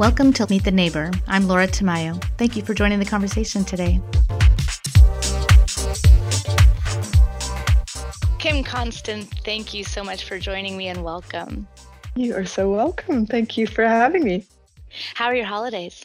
[0.00, 1.10] Welcome to Meet the Neighbor.
[1.28, 2.24] I'm Laura Tamayo.
[2.38, 4.00] Thank you for joining the conversation today.
[8.38, 11.68] Kim Constant, thank you so much for joining me and welcome.
[12.16, 13.26] You are so welcome.
[13.26, 14.46] Thank you for having me.
[15.16, 16.02] How are your holidays?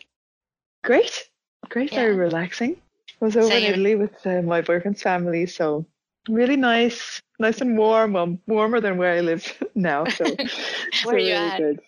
[0.84, 1.30] Great.
[1.70, 1.94] Great.
[1.94, 2.02] Yeah.
[2.02, 2.76] Very relaxing.
[3.22, 5.86] I was over so in Italy with uh, my boyfriend's family, so
[6.28, 8.12] really nice, nice and warm.
[8.12, 10.04] Well, warmer than where I live now.
[10.04, 10.48] So, where
[10.92, 11.58] so are you really at?
[11.60, 11.80] Good.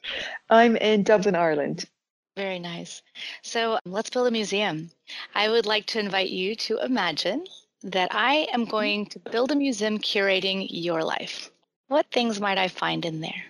[0.49, 1.85] I'm in Dublin, Ireland.
[2.37, 3.01] Very nice.
[3.41, 4.91] So um, let's build a museum.
[5.33, 7.45] I would like to invite you to imagine
[7.81, 8.69] that I am mm-hmm.
[8.69, 11.49] going to build a museum curating your life.
[11.87, 13.43] What things might I find in there?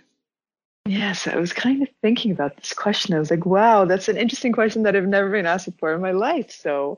[0.86, 3.14] Yes, I was kind of thinking about this question.
[3.14, 6.00] I was like, wow, that's an interesting question that I've never been asked before in
[6.00, 6.50] my life.
[6.50, 6.98] So,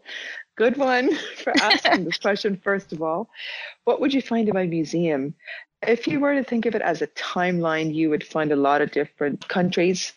[0.57, 3.31] good one for asking this question, first of all.
[3.85, 5.33] What would you find in my museum?
[5.81, 8.81] If you were to think of it as a timeline, you would find a lot
[8.81, 10.13] of different countries,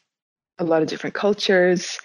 [0.63, 1.99] a lot of different cultures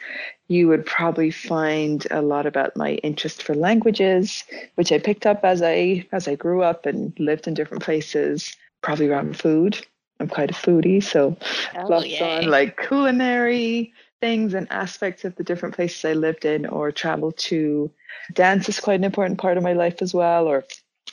[0.48, 4.44] you would probably find a lot about my interest for languages,
[4.76, 8.56] which I picked up as I as I grew up and lived in different places,
[8.82, 9.86] probably around food.
[10.20, 11.38] I'm quite a foodie, so
[11.76, 12.38] oh, lots yay.
[12.38, 17.38] on like culinary things and aspects of the different places I lived in or traveled
[17.38, 17.92] to.
[18.34, 20.66] Dance is quite an important part of my life as well, or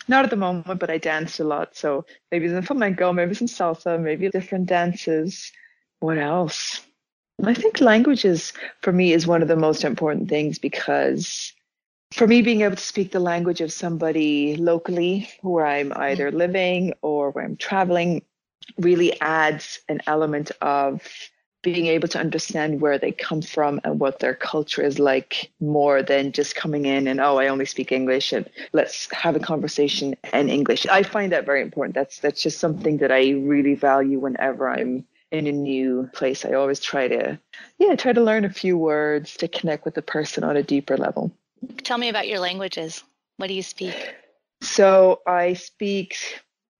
[0.08, 1.76] not at the moment, but I danced a lot.
[1.76, 5.52] So maybe some flamenco, maybe some salsa, maybe different dances.
[6.00, 6.80] What else?
[7.42, 11.52] I think languages for me is one of the most important things because
[12.12, 16.34] for me, being able to speak the language of somebody locally where I'm either mm.
[16.34, 18.22] living or where I'm traveling
[18.78, 21.02] really adds an element of
[21.62, 26.02] being able to understand where they come from and what their culture is like more
[26.02, 30.14] than just coming in and oh I only speak English and let's have a conversation
[30.32, 30.86] in English.
[30.86, 31.94] I find that very important.
[31.94, 36.52] That's that's just something that I really value whenever I'm in a new place, I
[36.52, 37.38] always try to,
[37.78, 40.96] yeah, try to learn a few words to connect with the person on a deeper
[40.96, 41.32] level.
[41.82, 43.02] Tell me about your languages.
[43.36, 44.14] What do you speak?
[44.62, 46.16] So I speak,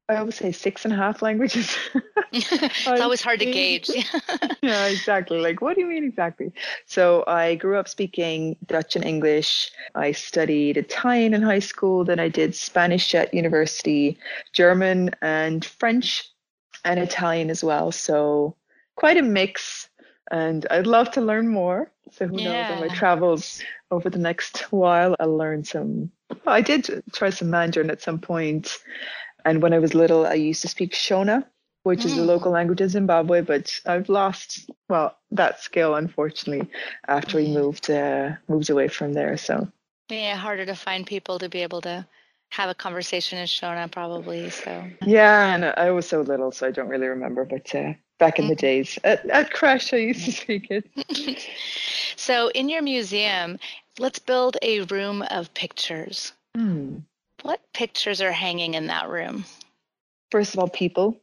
[0.09, 1.77] I always say six and a half languages.
[2.33, 3.91] it's always hard to gauge.
[4.63, 5.39] yeah, exactly.
[5.39, 6.53] Like, what do you mean exactly?
[6.87, 9.71] So I grew up speaking Dutch and English.
[9.95, 12.05] I studied Italian in high school.
[12.05, 14.17] Then I did Spanish at university,
[14.53, 16.31] German and French
[16.85, 17.93] and Italian as well.
[17.93, 18.57] So
[18.97, 19.89] quite a mix.
[20.31, 21.91] And I'd love to learn more.
[22.13, 22.69] So who yeah.
[22.69, 26.11] knows on my travels over the next while, I'll learn some.
[26.31, 28.79] Well, I did try some Mandarin at some point.
[29.45, 31.45] And when I was little, I used to speak Shona,
[31.83, 32.07] which mm.
[32.07, 32.27] is the mm.
[32.27, 36.69] local language in Zimbabwe, but I've lost well that skill unfortunately
[37.07, 39.37] after we moved uh, moved away from there.
[39.37, 39.69] So
[40.09, 42.07] yeah, harder to find people to be able to
[42.55, 44.49] have a conversation in Shona probably.
[44.49, 47.45] So yeah, and I was so little, so I don't really remember.
[47.45, 48.61] But uh, back in the mm-hmm.
[48.61, 51.49] days at, at Crash, I used to speak it.
[52.17, 53.59] so in your museum,
[53.99, 56.33] let's build a room of pictures.
[56.55, 56.99] Hmm.
[57.43, 59.45] What pictures are hanging in that room?
[60.31, 61.21] First of all, people.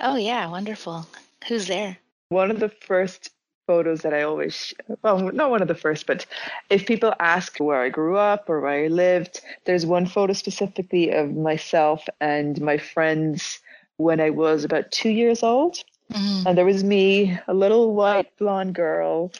[0.00, 1.06] Oh yeah, wonderful.
[1.48, 1.96] Who's there?
[2.28, 3.30] One of the first
[3.66, 6.26] photos that I always, well, not one of the first, but
[6.70, 11.10] if people ask where I grew up or where I lived, there's one photo specifically
[11.10, 13.60] of myself and my friends
[13.96, 15.76] when I was about two years old.
[16.12, 16.48] Mm-hmm.
[16.48, 19.32] And there was me, a little white blonde girl,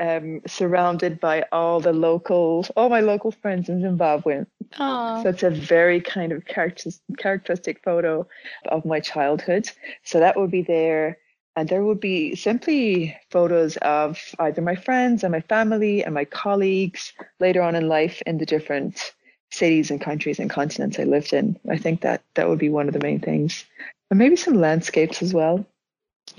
[0.00, 4.44] um, surrounded by all the local, all my local friends in Zimbabwe.
[4.78, 5.22] Aww.
[5.22, 8.26] So it's a very kind of character- characteristic photo
[8.68, 9.70] of my childhood.
[10.04, 11.18] So that would be there
[11.56, 16.24] and there would be simply photos of either my friends and my family and my
[16.24, 19.12] colleagues later on in life in the different
[19.50, 21.58] cities and countries and continents I lived in.
[21.68, 23.64] I think that that would be one of the main things.
[24.10, 25.66] And maybe some landscapes as well.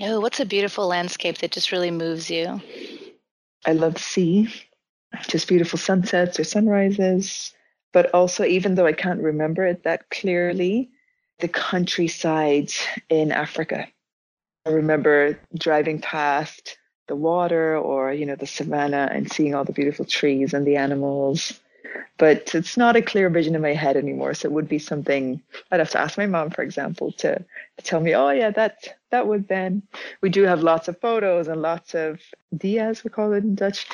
[0.00, 2.60] Oh, what's a beautiful landscape that just really moves you?
[3.64, 4.52] I love the sea,
[5.28, 7.52] just beautiful sunsets or sunrises.
[7.92, 10.90] But also, even though I can't remember it that clearly,
[11.38, 12.72] the countryside
[13.08, 13.86] in Africa
[14.66, 19.72] I remember driving past the water or, you know, the savannah and seeing all the
[19.72, 21.60] beautiful trees and the animals.
[22.16, 24.34] But it's not a clear vision in my head anymore.
[24.34, 27.84] So it would be something I'd have to ask my mom, for example, to, to
[27.84, 29.82] tell me, oh yeah, that that would then.
[30.22, 32.20] We do have lots of photos and lots of
[32.56, 33.86] dias, we call it in Dutch,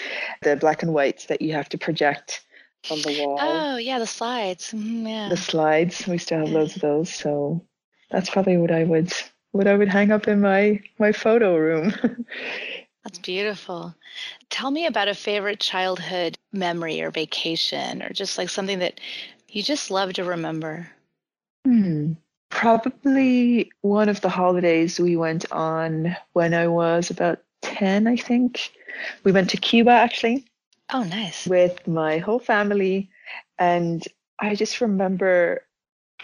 [0.42, 2.44] the black and whites that you have to project
[2.90, 3.38] on the wall.
[3.40, 4.72] Oh yeah, the slides.
[4.72, 5.28] Mm, yeah.
[5.28, 6.06] The slides.
[6.06, 7.12] We still have loads of those.
[7.12, 7.66] So
[8.10, 9.12] that's probably what I would
[9.52, 11.92] what I would hang up in my my photo room.
[13.04, 13.94] That's beautiful.
[14.50, 19.00] Tell me about a favorite childhood memory or vacation or just like something that
[19.48, 20.90] you just love to remember.
[21.64, 22.12] Hmm.
[22.50, 28.72] Probably one of the holidays we went on when I was about 10, I think.
[29.24, 30.44] We went to Cuba actually.
[30.92, 31.46] Oh, nice.
[31.46, 33.08] With my whole family.
[33.58, 34.06] And
[34.38, 35.64] I just remember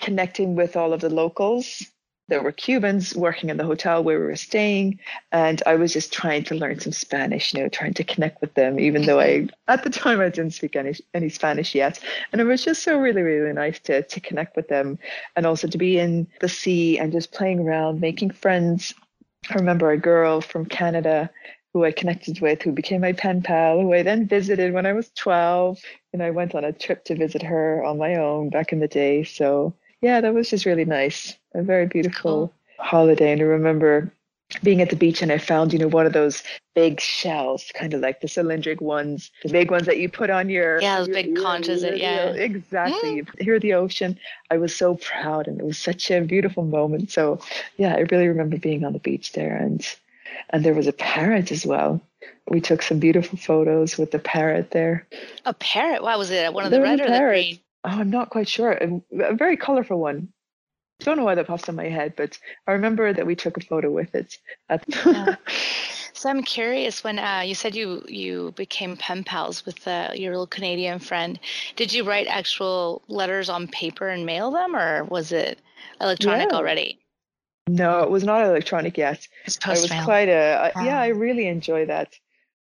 [0.01, 1.83] connecting with all of the locals
[2.29, 4.99] there were Cubans working in the hotel where we were staying,
[5.31, 8.55] and I was just trying to learn some Spanish, you know, trying to connect with
[8.55, 12.01] them, even though I, at the time, I didn't speak any, any Spanish yet.
[12.33, 14.99] And it was just so really, really nice to, to connect with them
[15.37, 18.93] and also to be in the sea and just playing around, making friends.
[19.51, 21.31] I remember a girl from Canada
[21.73, 24.95] who I connected with, who became my pen pal, who I then visited when I
[24.95, 25.79] was 12.
[26.13, 28.89] And I went on a trip to visit her on my own back in the
[28.89, 29.23] day.
[29.23, 29.75] So
[30.07, 31.37] yeah, that was just really nice.
[31.55, 32.55] A very beautiful cool.
[32.79, 33.33] holiday.
[33.33, 34.13] And I remember
[34.63, 36.45] being at the beach and I found, you know, one of those
[36.77, 40.49] big shells, kind of like the cylindric ones, the big ones that you put on
[40.49, 41.83] your yeah, those big conches.
[41.83, 43.23] Your, yeah, exactly.
[43.23, 43.43] Mm.
[43.43, 44.17] Hear the ocean.
[44.49, 47.11] I was so proud, and it was such a beautiful moment.
[47.11, 47.41] So
[47.77, 49.85] yeah, I really remember being on the beach there, and
[50.51, 52.01] and there was a parrot as well.
[52.49, 55.05] We took some beautiful photos with the parrot there.
[55.47, 56.05] A parrot?
[56.05, 56.55] Why was it?
[56.55, 57.59] One of the red or the green?
[57.87, 58.73] Oh, I'm not quite sure.
[58.73, 60.29] A, a very colorful one.
[61.01, 63.61] Don't know why that pops in my head, but I remember that we took a
[63.61, 64.39] photo with it.
[65.07, 65.37] yeah.
[66.17, 70.31] So I'm curious when uh, you said you you became pen pals with uh, your
[70.31, 71.39] little Canadian friend.
[71.77, 75.59] Did you write actual letters on paper and mail them, or was it
[76.01, 76.57] electronic yeah.
[76.57, 76.99] already?
[77.69, 79.19] No, it was not electronic yet.
[79.19, 80.99] It was, post it was quite a yeah.
[80.99, 82.19] I really enjoy that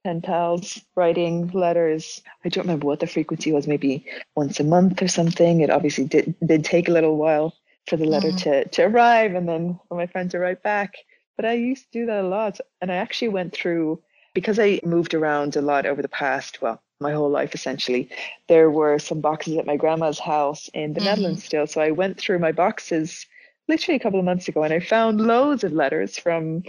[0.04, 2.22] pen pals, writing letters.
[2.44, 4.06] I don't remember what the frequency was, maybe
[4.36, 5.62] once a month or something.
[5.62, 7.54] It obviously did, did take a little while
[7.88, 8.42] for the letter mm.
[8.44, 10.96] to, to arrive and then for my friend to write back.
[11.36, 12.60] But I used to do that a lot.
[12.82, 14.02] And I actually went through,
[14.34, 18.10] because I moved around a lot over the past, well, my whole life essentially,
[18.48, 21.10] there were some boxes at my grandma's house in the mm-hmm.
[21.10, 21.68] Netherlands still.
[21.68, 23.26] So I went through my boxes
[23.68, 26.64] literally a couple of months ago and I found loads of letters from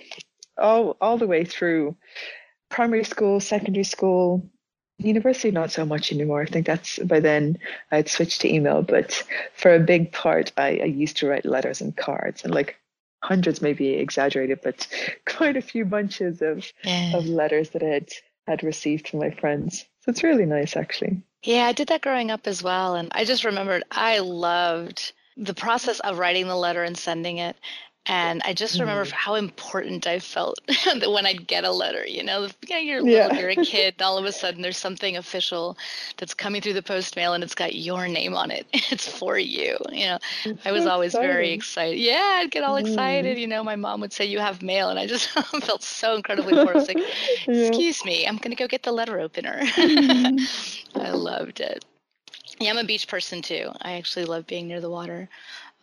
[0.58, 1.96] all all the way through
[2.72, 4.44] primary school, secondary school,
[4.98, 6.42] university, not so much anymore.
[6.42, 7.58] I think that's by then
[7.90, 9.22] I'd switched to email, but
[9.54, 12.76] for a big part, I, I used to write letters and cards and like
[13.22, 14.88] hundreds, maybe exaggerated, but
[15.26, 17.16] quite a few bunches of yeah.
[17.16, 18.08] of letters that I had
[18.46, 19.84] had received from my friends.
[20.00, 21.22] So it's really nice, actually.
[21.44, 25.54] Yeah, I did that growing up as well, and I just remembered I loved the
[25.54, 27.56] process of writing the letter and sending it
[28.06, 29.12] and I just remember mm.
[29.12, 33.06] how important I felt that when I'd get a letter, you know, you know you're
[33.06, 33.28] yeah.
[33.28, 35.78] little, you're a kid, and all of a sudden there's something official
[36.16, 38.66] that's coming through the post mail and it's got your name on it.
[38.92, 39.78] It's for you.
[39.90, 41.30] You know, it's I was so always exciting.
[41.30, 41.98] very excited.
[41.98, 42.80] Yeah, I'd get all mm.
[42.80, 43.38] excited.
[43.38, 44.90] You know, my mom would say, You have mail.
[44.90, 46.70] And I just felt so incredibly bored.
[46.70, 46.98] I was like,
[47.46, 48.10] Excuse yeah.
[48.10, 49.60] me, I'm going to go get the letter opener.
[49.62, 50.40] Mm.
[50.96, 51.84] I loved it.
[52.58, 53.70] Yeah, I'm a beach person too.
[53.80, 55.28] I actually love being near the water.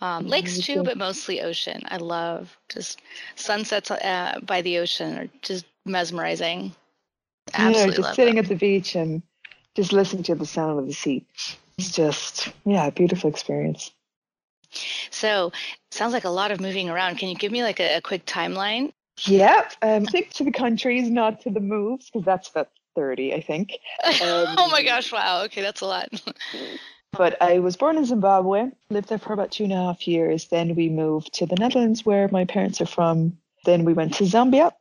[0.02, 1.82] Um, lakes too, but mostly ocean.
[1.88, 3.02] I love just
[3.36, 6.74] sunsets uh, by the ocean are just mesmerizing.
[7.54, 8.46] Absolutely yeah, just sitting them.
[8.46, 9.22] at the beach and
[9.76, 11.26] just listening to the sound of the sea.
[11.78, 13.92] It's just yeah, a beautiful experience.
[15.10, 15.52] So
[15.92, 17.18] sounds like a lot of moving around.
[17.18, 18.94] Can you give me like a, a quick timeline?
[19.26, 19.74] Yep.
[19.82, 23.72] Um, stick to the countries, not to the moves, because that's about 30, I think.
[24.04, 25.44] Um, oh my gosh, wow.
[25.44, 26.10] Okay, that's a lot.
[27.12, 30.48] But I was born in Zimbabwe, lived there for about two and a half years.
[30.48, 33.38] Then we moved to the Netherlands, where my parents are from.
[33.66, 34.72] Then we went to Zambia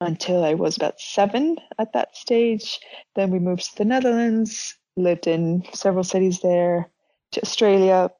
[0.00, 2.80] until I was about seven at that stage.
[3.14, 6.90] Then we moved to the Netherlands, lived in several cities there,
[7.32, 8.10] to Australia,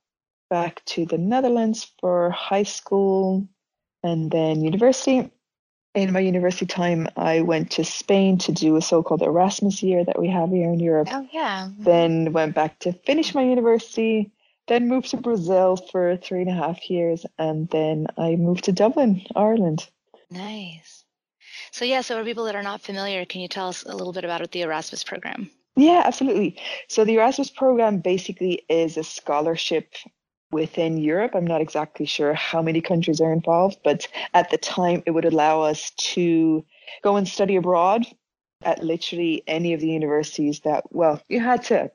[0.50, 3.46] back to the Netherlands for high school
[4.02, 5.30] and then university
[6.02, 10.18] in my university time, I went to Spain to do a so-called Erasmus year that
[10.18, 11.08] we have here in Europe.
[11.10, 11.68] Oh yeah.
[11.78, 14.30] Then went back to finish my university.
[14.66, 18.72] Then moved to Brazil for three and a half years, and then I moved to
[18.72, 19.88] Dublin, Ireland.
[20.30, 21.04] Nice.
[21.70, 24.12] So yeah, so for people that are not familiar, can you tell us a little
[24.12, 25.50] bit about the Erasmus program?
[25.76, 26.60] Yeah, absolutely.
[26.88, 29.94] So the Erasmus program basically is a scholarship
[30.50, 31.34] within Europe.
[31.34, 35.24] I'm not exactly sure how many countries are involved, but at the time it would
[35.24, 36.64] allow us to
[37.02, 38.06] go and study abroad
[38.62, 41.90] at literally any of the universities that, well, you had to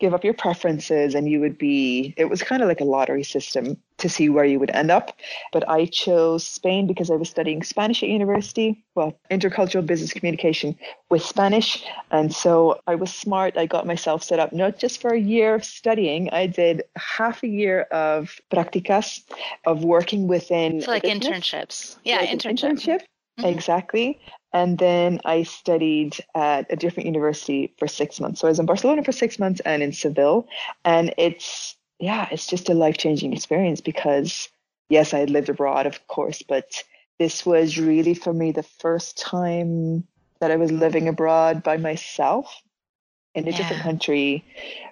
[0.00, 3.22] give up your preferences and you would be it was kind of like a lottery
[3.22, 5.16] system to see where you would end up.
[5.52, 10.76] But i chose spain because i was studying spanish at university well intercultural business communication
[11.10, 11.84] with spanish.
[12.10, 13.56] And so i was smart.
[13.56, 16.30] I got myself set up not just for a year of studying.
[16.30, 19.22] I did half a year of practicas
[19.64, 21.96] of working within so like internships.
[22.04, 23.00] Yeah like internship, internship.
[23.38, 23.48] Mm-hmm.
[23.48, 24.20] Exactly.
[24.52, 28.40] And then I studied at a different university for six months.
[28.40, 30.46] So I was in Barcelona for six months and in Seville.
[30.84, 34.48] And it's, yeah, it's just a life changing experience because,
[34.88, 36.84] yes, I had lived abroad, of course, but
[37.18, 40.04] this was really for me the first time
[40.40, 42.62] that I was living abroad by myself
[43.34, 43.56] in a Yeah.
[43.56, 44.44] different country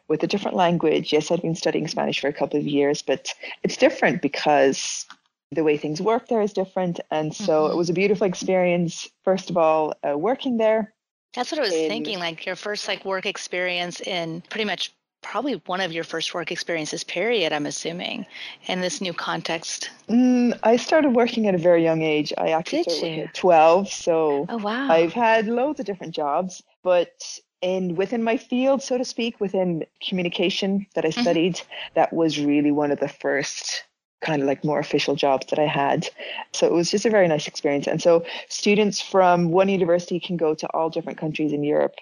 [0.08, 1.12] with a different language.
[1.12, 3.32] Yes, I'd been studying Spanish for a couple of years, but
[3.62, 5.06] it's different because
[5.52, 7.00] the way things work there is different.
[7.10, 7.76] And so it Mhm.
[7.76, 10.94] was a beautiful experience, first of all, uh, working there.
[11.34, 12.18] That's what I was in- thinking.
[12.18, 14.92] Like your first like work experience in pretty much
[15.22, 17.04] probably one of your first work experiences.
[17.04, 17.52] Period.
[17.52, 18.26] I'm assuming
[18.66, 19.90] in this new context.
[20.08, 22.32] Mm, I started working at a very young age.
[22.36, 23.88] I actually Did started at 12.
[23.88, 24.88] So Oh wow.
[24.90, 29.86] I've had loads of different jobs, but in within my field, so to speak, within
[30.06, 31.20] communication that I Mhm.
[31.22, 31.60] studied,
[31.94, 33.84] that was really one of the first
[34.22, 36.08] kind of like more official jobs that I had.
[36.52, 37.86] So it was just a very nice experience.
[37.86, 41.96] And so students from one university can go to all different countries in Europe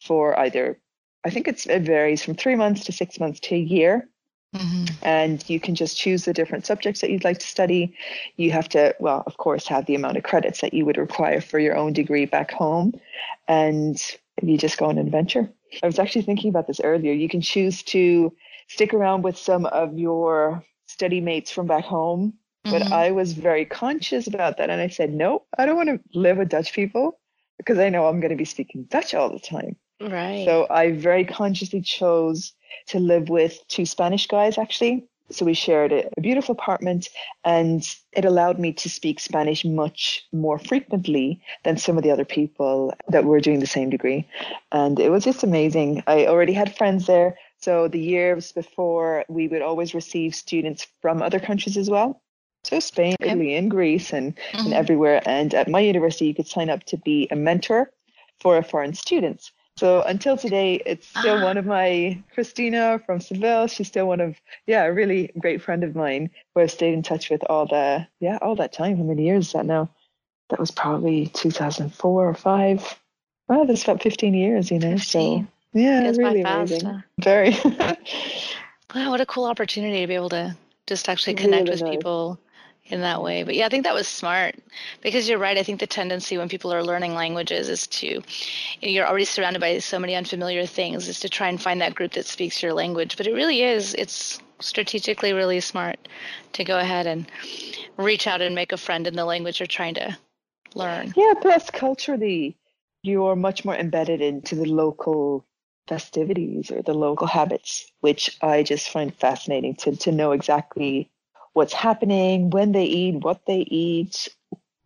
[0.00, 0.78] for either
[1.24, 4.08] I think it's it varies from three months to six months to a year
[4.54, 4.90] Mhm.
[5.02, 7.94] and you can just choose the different subjects that you'd like to study.
[8.36, 11.40] You have to, well, of course, have the amount of credits that you would require
[11.40, 12.98] for your own degree back home,
[13.48, 14.00] and
[14.42, 15.50] you just go on an adventure.
[15.82, 17.12] I was actually thinking about this earlier.
[17.12, 18.32] You can choose to
[18.68, 20.64] stick around with some of your
[20.96, 22.32] study mates from back home,
[22.64, 22.92] but Mhm.
[22.92, 26.38] I was very conscious about that, and I said, no, I don't want to live
[26.38, 27.18] with Dutch people
[27.58, 29.76] because I know I'm going to be speaking Dutch all the time.
[30.00, 30.44] right.
[30.44, 32.52] So I very consciously chose
[32.88, 35.04] to live with two Spanish guys actually.
[35.30, 37.08] So we shared a, a beautiful apartment
[37.44, 42.24] and it allowed me to speak Spanish much more frequently than some of the other
[42.24, 44.28] people that were doing the same degree.
[44.70, 46.04] And it was just amazing.
[46.06, 47.36] I already had friends there.
[47.66, 52.22] So the years before, we would always receive students from other countries as well.
[52.62, 53.32] So Spain, Okay.
[53.32, 54.72] Italy, and Greece, and, and Mhm.
[54.72, 55.20] everywhere.
[55.26, 57.90] And at my university, you could sign up to be a mentor
[58.38, 59.50] for foreign students.
[59.76, 61.42] So until today, it's still Ah.
[61.42, 63.66] one of my Christina from Seville.
[63.66, 67.02] She's still one of yeah, a really great friend of mine who I've stayed in
[67.02, 68.96] touch with all the yeah all that time.
[68.96, 69.90] How many years is that now?
[70.50, 72.96] That was probably 2004 or five.
[73.48, 74.98] Well, that's about 15 years, you know.
[74.98, 75.44] So
[75.76, 75.84] 15.
[75.84, 77.02] yeah, by really fast, amazing.
[77.22, 77.56] Very.
[78.94, 80.56] Wow, what a cool opportunity to be able to
[80.86, 81.96] just actually connect Really with nice.
[81.96, 82.38] people
[82.86, 83.42] in that way.
[83.42, 84.54] But yeah, I think that was smart
[85.02, 85.58] because you're right.
[85.58, 88.20] I think the tendency when people are learning languages is to, you
[88.82, 91.94] know, you're already surrounded by so many unfamiliar things, is to try and find that
[91.94, 93.16] group that speaks your language.
[93.16, 95.98] But it really is, it's strategically really smart
[96.54, 97.30] to go ahead and
[97.96, 100.16] reach out and make a friend in the language you're trying to
[100.74, 101.12] learn.
[101.16, 102.56] Yeah, plus culturally,
[103.02, 105.44] you're much more embedded into the local
[105.86, 111.10] festivities or the local habits, which I just find fascinating to, to know exactly
[111.52, 114.28] what's happening, when they eat, what they eat,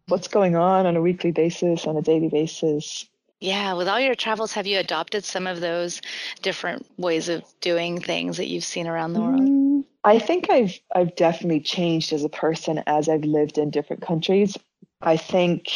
[0.07, 3.09] what's going on on a weekly basis, on a daily basis.
[3.41, 6.03] Yeah, with all your travels, have you adopted some of those
[6.43, 9.41] different ways of doing things that you've seen around the world?
[9.41, 14.03] Mm, I think I've I've definitely changed as a person as I've lived in different
[14.03, 14.59] countries.
[15.01, 15.71] I think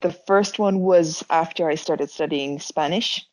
[0.00, 3.24] the first one was after I started studying Spanish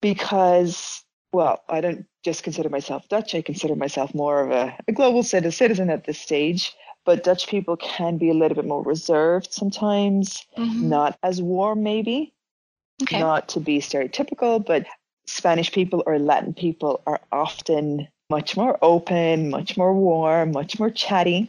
[0.00, 3.34] because well, I don't just consider myself Dutch.
[3.34, 6.74] I consider myself more of a, a global citizen at this stage.
[7.04, 10.82] But Dutch people can be a little bit more reserved sometimes, Mhm.
[10.82, 12.32] not as warm, maybe
[13.02, 13.18] Okay.
[13.18, 14.86] not to be stereotypical, but
[15.26, 20.90] Spanish people or Latin people are often much more open, much more warm, much more
[20.90, 21.48] chatty.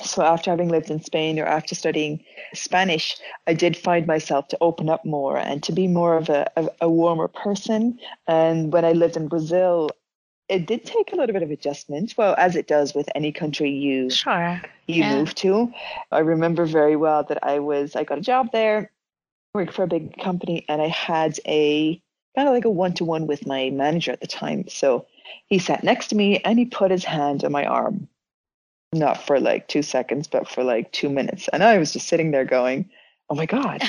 [0.00, 4.58] So after having lived in Spain or after studying Spanish, I did find myself to
[4.60, 7.98] open up more and to be more of a, a, a warmer person.
[8.26, 9.90] And when I lived in Brazil,
[10.48, 12.14] it did take a little bit of adjustment.
[12.16, 14.60] Well, as it does with any country you Sure.
[14.86, 15.18] you Yeah.
[15.18, 15.72] move to.
[16.10, 18.90] I remember very well that I was I got a job there,
[19.54, 22.00] worked for a big company, and I had a
[22.34, 24.68] kind of like a one to one with my manager at the time.
[24.68, 25.06] So
[25.46, 28.08] he sat next to me and he put his hand on my arm.
[28.92, 31.48] Not for like two seconds, but for like two minutes.
[31.52, 32.90] And I was just sitting there going,
[33.30, 33.82] Oh my God,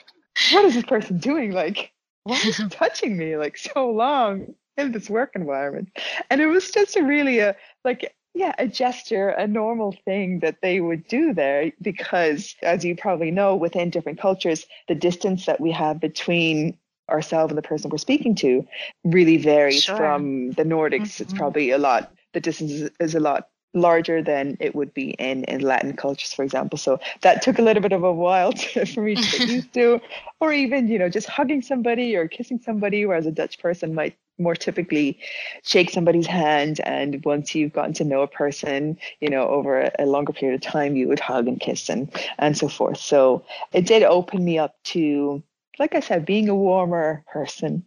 [0.52, 1.52] what is this person doing?
[1.52, 1.92] Like,
[2.24, 5.88] why is he touching me like so long in this work environment?
[6.28, 10.58] And it was just a really a like yeah, a gesture, a normal thing that
[10.62, 15.60] they would do there because as you probably know, within different cultures, the distance that
[15.60, 18.64] we have between ourselves and the person we're speaking to
[19.04, 19.96] really varies Sure.
[19.96, 21.20] from the Nordics.
[21.20, 21.36] It's Mhm.
[21.38, 25.44] probably a lot the distance is, is a lot larger than it would be in,
[25.44, 26.78] in Latin cultures, for example.
[26.78, 29.72] So that took a little bit of a while to, for me to get used
[29.74, 30.00] to,
[30.40, 34.16] or even, you know, just hugging somebody or kissing somebody, whereas a Dutch person might
[34.38, 35.18] more typically
[35.62, 36.80] shake somebody's hand.
[36.84, 40.54] And once you've gotten to know a person, you know, over a, a longer period
[40.56, 42.98] of time, you would hug and kiss and, and so forth.
[42.98, 45.42] So it did open me up to,
[45.78, 47.84] like I said, being a warmer person.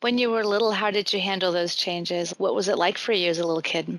[0.00, 2.30] When you were little, how did you handle those changes?
[2.38, 3.98] What was it like for you as a little kid?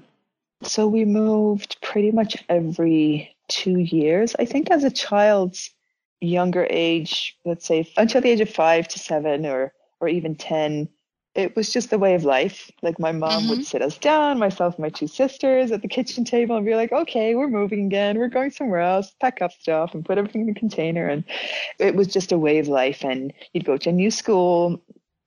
[0.64, 4.36] So we moved pretty much every two years.
[4.40, 5.58] I think as a child,
[6.20, 10.90] younger age, let's say until the age of five to seven or or even ten,
[11.36, 12.72] it was just the way of life.
[12.82, 13.50] Like my mom mm-hmm.
[13.50, 16.76] would sit us down, myself and my two sisters at the kitchen table and be
[16.76, 18.18] like, okay, we're moving again.
[18.18, 21.08] We're going somewhere else, pack up stuff and put everything in the container.
[21.08, 21.24] And
[21.80, 23.04] it was just a way of life.
[23.04, 24.82] And you'd go to a new school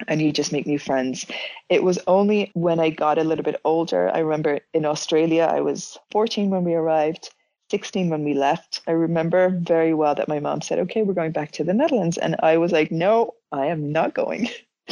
[0.09, 1.27] and you just make new friends.
[1.69, 4.11] It was only when I got a little bit older.
[4.15, 7.31] I remember in Australia, I was 14 when we arrived.
[7.71, 8.81] 16 when we left.
[8.89, 12.19] I remember very well that my mom said, Okay, we're going back to the Netherlands.
[12.19, 14.49] And I was like, No, I am not going.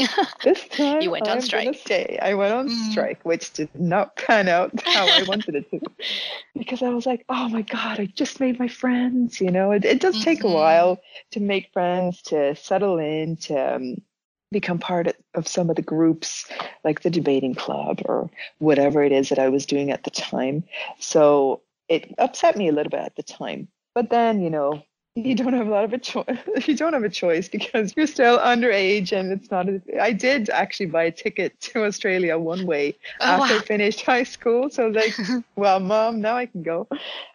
[0.44, 1.74] this time you went on I'm strike.
[1.74, 2.18] Stay.
[2.20, 2.90] I went on mm.
[2.90, 5.80] strike, which did not pan out how I wanted it to,
[6.54, 9.84] because I was like, "Oh my god, I just made my friends." You know, it,
[9.84, 10.48] it does take mm-hmm.
[10.48, 11.00] a while
[11.32, 13.96] to make friends, to settle in, to um,
[14.50, 16.46] become part of some of the groups,
[16.84, 20.64] like the debating club or whatever it is that I was doing at the time.
[20.98, 23.68] So it upset me a little bit at the time.
[23.94, 24.82] But then, you know,
[25.24, 26.38] you don't have a lot of a choice.
[26.66, 29.68] you don't have a choice because you're still underage, and it's not.
[29.68, 33.60] A, I did actually buy a ticket to Australia one way oh, after wow.
[33.60, 34.70] I finished high school.
[34.70, 35.18] So like,
[35.56, 36.88] "Well, mom, now I can go."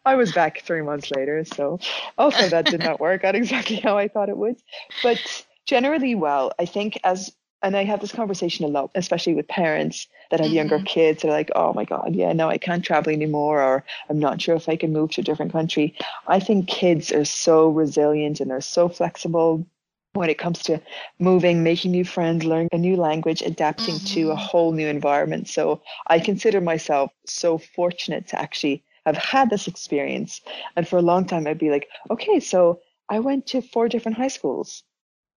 [0.06, 1.80] I was back three months later, so
[2.18, 4.58] also that did not work out exactly how I thought it would.
[5.02, 5.20] But
[5.66, 10.08] generally, well, I think as and I have this conversation a lot, especially with parents
[10.30, 10.56] that have mm-hmm.
[10.56, 13.86] younger kids that are like, oh my God, yeah, no, I can't travel anymore, or
[14.10, 15.96] I'm not sure if I can move to a different country.
[16.28, 19.66] I think kids are so resilient and they're so flexible
[20.12, 20.82] when it comes to
[21.20, 24.14] moving, making new friends, learning a new language, adapting mm-hmm.
[24.14, 24.44] to a mm-hmm.
[24.44, 25.48] whole new environment.
[25.48, 30.42] So I consider myself so fortunate to actually have had this experience.
[30.76, 34.18] And for a long time, I'd be like, okay, so I went to four different
[34.18, 34.84] high schools.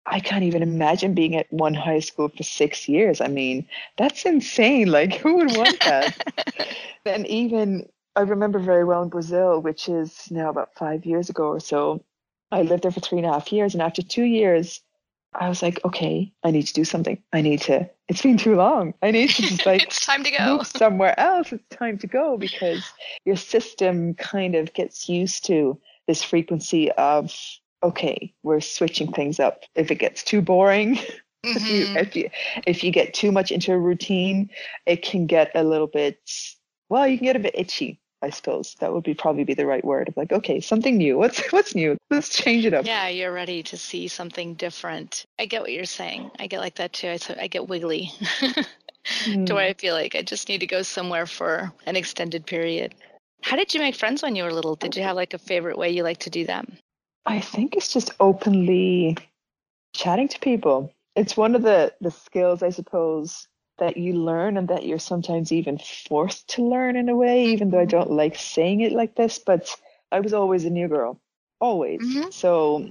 [0.06, 3.20] I can't even imagine being at one high school for six years.
[3.20, 4.90] I mean, that's insane.
[4.90, 6.26] Like, who would want that?
[7.04, 11.48] and even I remember very well in Brazil, which is now about five years ago
[11.48, 12.02] or so.
[12.52, 13.74] I lived there for three and a half years.
[13.74, 14.80] And after two years,
[15.34, 17.22] I was like, okay, I need to do something.
[17.32, 18.94] I need to, it's been too long.
[19.02, 21.52] I need to just like, it's time to go somewhere else.
[21.52, 22.84] It's time to go because
[23.24, 27.34] your system kind of gets used to this frequency of
[27.82, 29.62] okay, we're switching things up.
[29.74, 31.06] If it gets too boring, mm-hmm.
[31.44, 31.96] if you mm-hmm.
[31.96, 32.30] if you
[32.66, 34.50] if you get too much into a routine,
[34.86, 36.20] it can get a little bit
[36.88, 38.00] well, you can get a bit itchy.
[38.22, 41.18] I suppose that would be probably be the right word of like, okay, something new.
[41.18, 41.96] What's what's new?
[42.10, 42.86] Let's change it up.
[42.86, 45.24] Yeah, you're ready to see something different.
[45.38, 46.30] I get what you're saying.
[46.38, 47.08] I get like that too.
[47.08, 48.10] I, I get wiggly.
[49.24, 49.46] mm.
[49.46, 52.94] To where I feel like I just need to go somewhere for an extended period.
[53.42, 54.74] How did you make friends when you were little?
[54.74, 56.66] Did you have like a favorite way you like to do that?
[57.26, 59.16] I think it's just openly
[59.92, 60.92] chatting to people.
[61.16, 65.50] It's one of the the skills, I suppose, that you learn and that you're sometimes
[65.50, 69.16] even forced to learn in a way, even though I don't like saying it like
[69.16, 69.74] this, but
[70.12, 71.20] I was always a new girl.
[71.60, 72.00] Always.
[72.00, 72.30] Mm-hmm.
[72.30, 72.88] So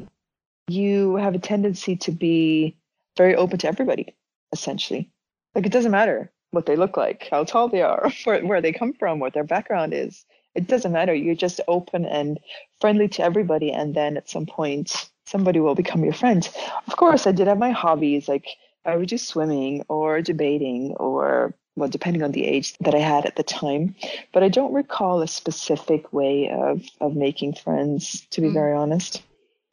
[0.68, 2.76] you have a tendency to be
[3.16, 4.16] very open to everybody,
[4.52, 5.10] essentially.
[5.54, 8.74] Like it doesn't matter what they look like, how tall they are, where, where they
[8.74, 11.14] come from, what their background is it doesn't matter.
[11.14, 12.40] You're just open and
[12.80, 13.72] friendly to everybody.
[13.72, 16.48] And then at some point, somebody will become your friend.
[16.88, 18.28] Of course, I did have my hobbies.
[18.28, 18.48] Like
[18.86, 23.26] I would do swimming or debating or, well, depending on the age that I had
[23.26, 23.96] at the time.
[24.34, 28.54] But I don't recall a specific way of, of making friends, to be mm.
[28.54, 29.22] very honest.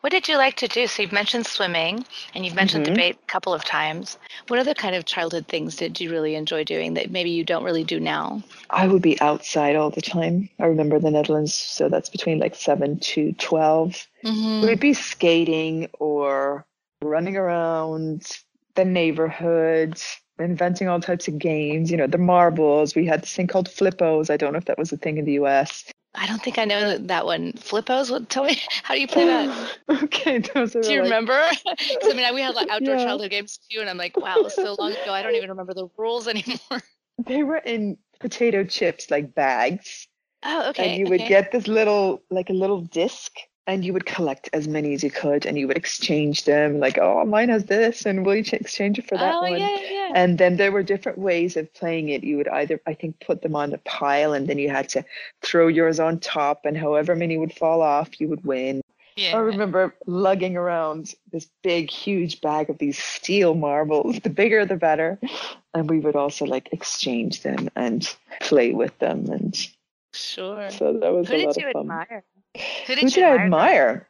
[0.02, 0.88] What did you like to do?
[0.88, 2.94] So you've mentioned swimming and you've mentioned mm-hmm.
[2.94, 4.18] debate a couple of times.
[4.48, 7.62] What other kind of childhood things did you really enjoy doing that maybe you don't
[7.62, 8.42] really do now?
[8.70, 10.48] I would be outside all the time.
[10.58, 14.08] I remember the Netherlands, so that's between like 7 to 12.
[14.24, 14.66] Mm-hmm.
[14.66, 16.66] We'd be skating or
[17.00, 18.26] running around
[18.74, 20.02] the neighborhood,
[20.40, 22.96] inventing all types of games, you know, the marbles.
[22.96, 24.30] We had this thing called flippos.
[24.30, 25.91] I don't know if that was a thing in the US.
[26.14, 27.53] I don't think I know that one.
[27.55, 28.11] Flippos?
[28.11, 28.29] What?
[28.29, 29.79] Tell me, how do you play that?
[30.05, 30.83] okay, those are.
[30.83, 31.05] Do you like...
[31.05, 31.33] remember?
[31.66, 33.05] I mean, we had like outdoor yeah.
[33.05, 35.88] childhood games too, and I'm like, wow, so long ago, I don't even remember the
[35.96, 36.83] rules anymore.
[37.27, 40.09] They were in potato chips, like bags.
[40.44, 40.90] Oh, okay.
[40.90, 41.29] And you would okay.
[41.29, 43.33] get this little, like a little disc,
[43.66, 46.98] and you would collect as many as you could and you would exchange them like
[46.98, 50.12] oh mine has this and will you exchange it for that oh, one yeah, yeah.
[50.14, 53.42] and then there were different ways of playing it you would either i think put
[53.42, 55.05] them on a pile and then you had to
[55.42, 58.83] throw yours on top and however many would fall off you would win
[59.16, 59.37] yeah.
[59.37, 64.18] I remember lugging around this big, huge bag of these steel marbles.
[64.20, 65.18] The bigger, the better.
[65.75, 68.09] And we would also like exchange them and
[68.40, 69.27] play with them.
[69.31, 69.55] And
[70.14, 70.70] sure.
[70.70, 71.77] So that was Who a lot of fun.
[71.77, 72.25] Admire?
[72.56, 74.08] Who did, Who did I admire?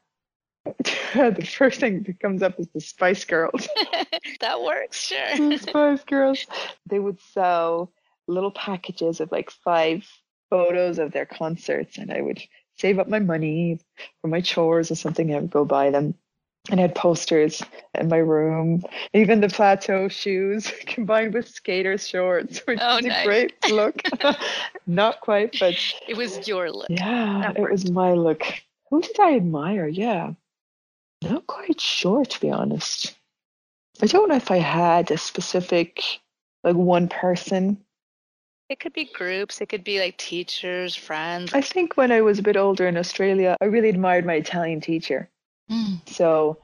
[0.64, 3.68] the first thing that comes up is the Spice Girls.
[4.40, 5.48] that works, sure.
[5.48, 6.46] the Spice Girls.
[6.86, 7.92] They would sell
[8.28, 10.08] little packages of like five
[10.50, 12.40] photos of their concerts, and I would
[12.78, 13.80] save up my money
[14.20, 15.30] for my chores or something.
[15.30, 16.14] and I would go buy them.
[16.70, 17.62] And I had posters
[17.94, 18.82] in my room.
[19.12, 23.22] Even the plateau shoes combined with skater shorts, which oh, is nice.
[23.22, 24.00] a great look.
[24.86, 25.74] Not quite, but
[26.06, 26.88] it was your look.
[26.88, 28.44] Yeah, it was my look.
[28.90, 29.88] Who did I admire?
[29.88, 30.32] Yeah.
[31.22, 33.14] Not quite sure, to be honest.
[34.00, 36.02] I don't know if I had a specific,
[36.64, 37.78] like one person.
[38.68, 39.60] It could be groups.
[39.60, 41.52] It could be like teachers, friends.
[41.52, 44.80] I think when I was a bit older in Australia, I really admired my Italian
[44.80, 45.28] teacher.
[45.72, 46.08] Mm.
[46.08, 46.58] So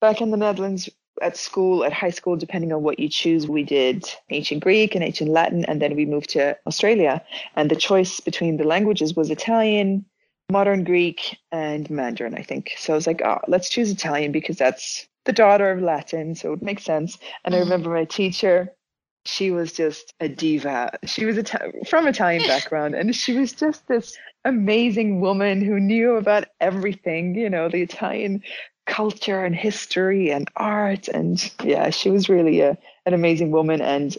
[0.00, 0.88] back in the Netherlands,
[1.20, 5.04] at school, at high school, depending on what you choose, we did ancient Greek and
[5.04, 7.22] ancient Latin, and then we moved to Australia.
[7.56, 10.04] And the choice between the languages was Italian,
[10.50, 12.72] modern Greek, and Mandarin, I think.
[12.78, 16.54] So I was like, oh, let's choose Italian because that's the daughter of Latin, so
[16.54, 17.18] it makes sense.
[17.44, 17.64] And I mm.
[17.64, 18.72] remember my teacher,
[19.24, 20.98] she was just a diva.
[21.04, 26.16] She was Ita- from Italian background, and she was just this amazing woman who knew
[26.16, 28.42] about everything, you know, the Italian
[28.86, 31.08] culture and history and art.
[31.08, 33.80] And yeah, she was really a, an amazing woman.
[33.80, 34.16] And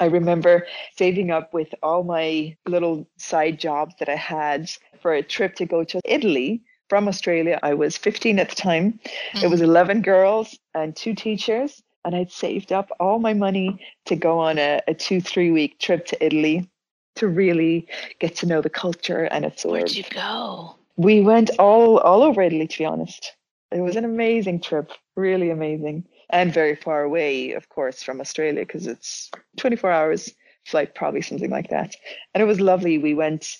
[0.00, 5.22] I remember saving up with all my little side jobs that I had for a
[5.22, 7.58] trip to go to Italy from Australia.
[7.62, 8.98] I was 15 at the time.
[9.34, 9.44] Mm.
[9.44, 9.70] It was mm-hmm.
[9.70, 11.82] 11 girls and two teachers.
[12.04, 15.78] And I'd saved up all my money to go on a, a two, three week
[15.78, 16.68] trip to Italy
[17.16, 17.86] to really
[18.20, 20.76] get to know the culture and its Where'd you go?
[20.96, 23.32] We went all all over Italy, to be honest.
[23.70, 28.62] It was an amazing trip, really amazing, and very far away, of course, from Australia
[28.62, 30.32] because it's 24 hours
[30.64, 31.94] flight, probably something like that.
[32.34, 32.98] And it was lovely.
[32.98, 33.56] We went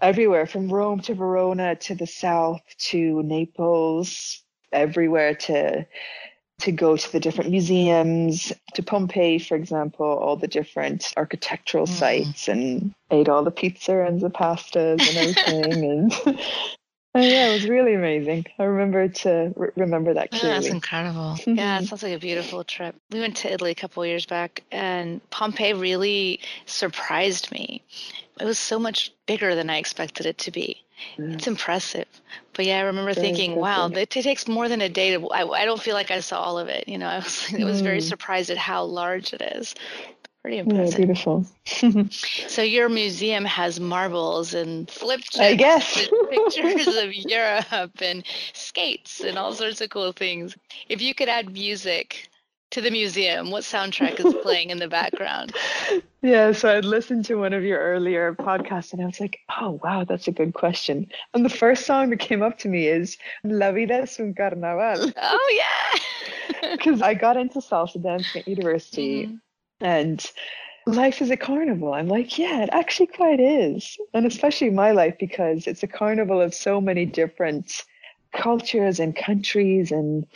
[0.00, 4.42] everywhere from Rome to Verona to the south to Naples,
[4.72, 5.86] everywhere to
[6.64, 11.90] to go to the different museums, to Pompeii, for example, all the different architectural mm.
[11.90, 16.10] sites, and ate all the pizza and the pastas and everything.
[16.24, 16.38] and
[17.14, 18.46] and yeah, it was really amazing.
[18.58, 20.48] I remember to re- remember that clearly.
[20.48, 21.36] Oh, that's incredible.
[21.46, 22.96] yeah, it sounds like a beautiful trip.
[23.10, 27.82] We went to Italy a couple years back, and Pompeii really surprised me.
[28.40, 30.83] It was so much bigger than I expected it to be.
[31.18, 32.06] It's impressive.
[32.52, 35.28] But yeah, I remember very thinking, wow, it, it, takes more than a day to.
[35.28, 36.88] I, I, don't feel like I saw all of it.
[36.88, 38.02] You know, I was, I was very mm.
[38.02, 39.74] surprised at how large it is.
[40.42, 40.98] Pretty impressive.
[40.98, 41.46] Yeah, beautiful.
[42.48, 46.06] so your museum has marbles and flip chips I guess.
[46.30, 50.54] pictures of Europe and skates and all sorts of cool things.
[50.90, 52.28] If you could add music
[52.72, 55.54] to the museum, what soundtrack is playing in the background?
[56.24, 59.78] Yeah, so I'd listened to one of your earlier podcasts and I was like, oh,
[59.84, 61.06] wow, that's a good question.
[61.34, 65.12] And the first song that came up to me is La Vida es un Carnaval.
[65.16, 66.00] Oh, yeah.
[66.72, 69.26] Because I got into salsa dancing at university.
[69.26, 69.36] Mm-hmm
[69.80, 70.24] and
[70.86, 71.92] life is a carnival.
[71.92, 73.96] I'm like, yeah, it actually quite is.
[74.12, 77.84] And especially my life because it's a carnival of so many different
[78.32, 80.26] cultures and countries and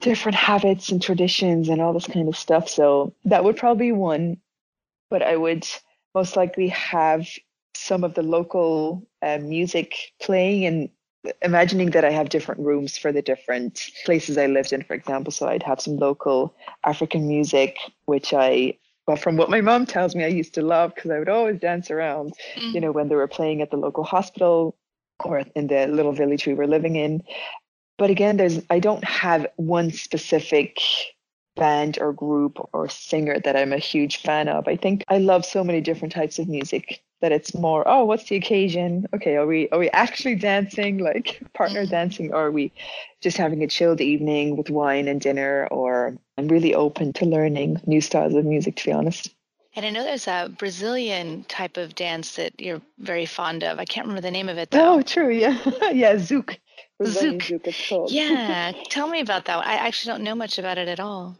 [0.00, 2.68] different habits and traditions and all this kind of stuff.
[2.68, 4.38] So that would probably be one.
[5.10, 5.66] But I would
[6.14, 7.28] most likely have
[7.74, 10.88] some of the local uh, music playing and
[11.42, 15.32] imagining that I have different rooms for the different places I lived in, for example.
[15.32, 20.14] So I'd have some local African music, which I, well, from what my mom tells
[20.14, 22.74] me, I used to love because I would always dance around, mm.
[22.74, 24.76] you know, when they were playing at the local hospital
[25.24, 27.22] or in the little village we were living in.
[27.96, 30.78] But again, there's I don't have one specific
[31.58, 34.68] band or group or singer that I'm a huge fan of.
[34.68, 38.28] I think I love so many different types of music that it's more oh what's
[38.28, 41.90] the occasion okay are we are we actually dancing like partner mm-hmm.
[41.90, 42.72] dancing or are we
[43.20, 47.80] just having a chilled evening with wine and dinner or i'm really open to learning
[47.86, 49.34] new styles of music to be honest
[49.76, 53.78] and I know there's a Brazilian type of dance that you're very fond of.
[53.78, 54.94] I can't remember the name of it though.
[54.94, 55.30] Oh, true.
[55.30, 55.56] Yeah.
[55.92, 56.14] yeah.
[56.14, 56.58] Zouk.
[56.98, 57.62] Brazilian Zouk.
[57.62, 58.72] Zouk yeah.
[58.88, 59.66] Tell me about that one.
[59.68, 61.38] I actually don't know much about it at all.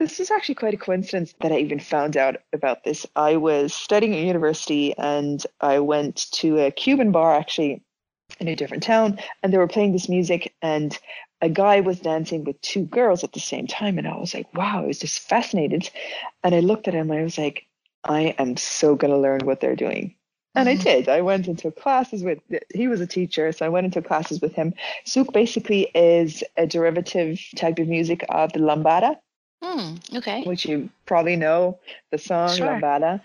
[0.00, 3.04] This is actually quite a coincidence that I even found out about this.
[3.14, 7.82] I was studying at university and I went to a Cuban bar actually
[8.40, 10.98] in a different town and they were playing this music and
[11.42, 14.46] a guy was dancing with two girls at the same time and I was like,
[14.54, 15.90] wow, I was just fascinated.
[16.42, 17.66] And I looked at him and I was like,
[18.02, 20.14] I am so going to learn what they're doing.
[20.54, 20.80] And mm-hmm.
[20.80, 21.08] I did.
[21.10, 22.38] I went into classes with,
[22.72, 24.72] he was a teacher, so I went into classes with him.
[25.06, 29.18] Zouk basically is a derivative type of music of the lambada.
[29.62, 30.42] Mm, okay.
[30.44, 31.78] Which you probably know
[32.10, 32.66] the song sure.
[32.66, 33.20] Lambada.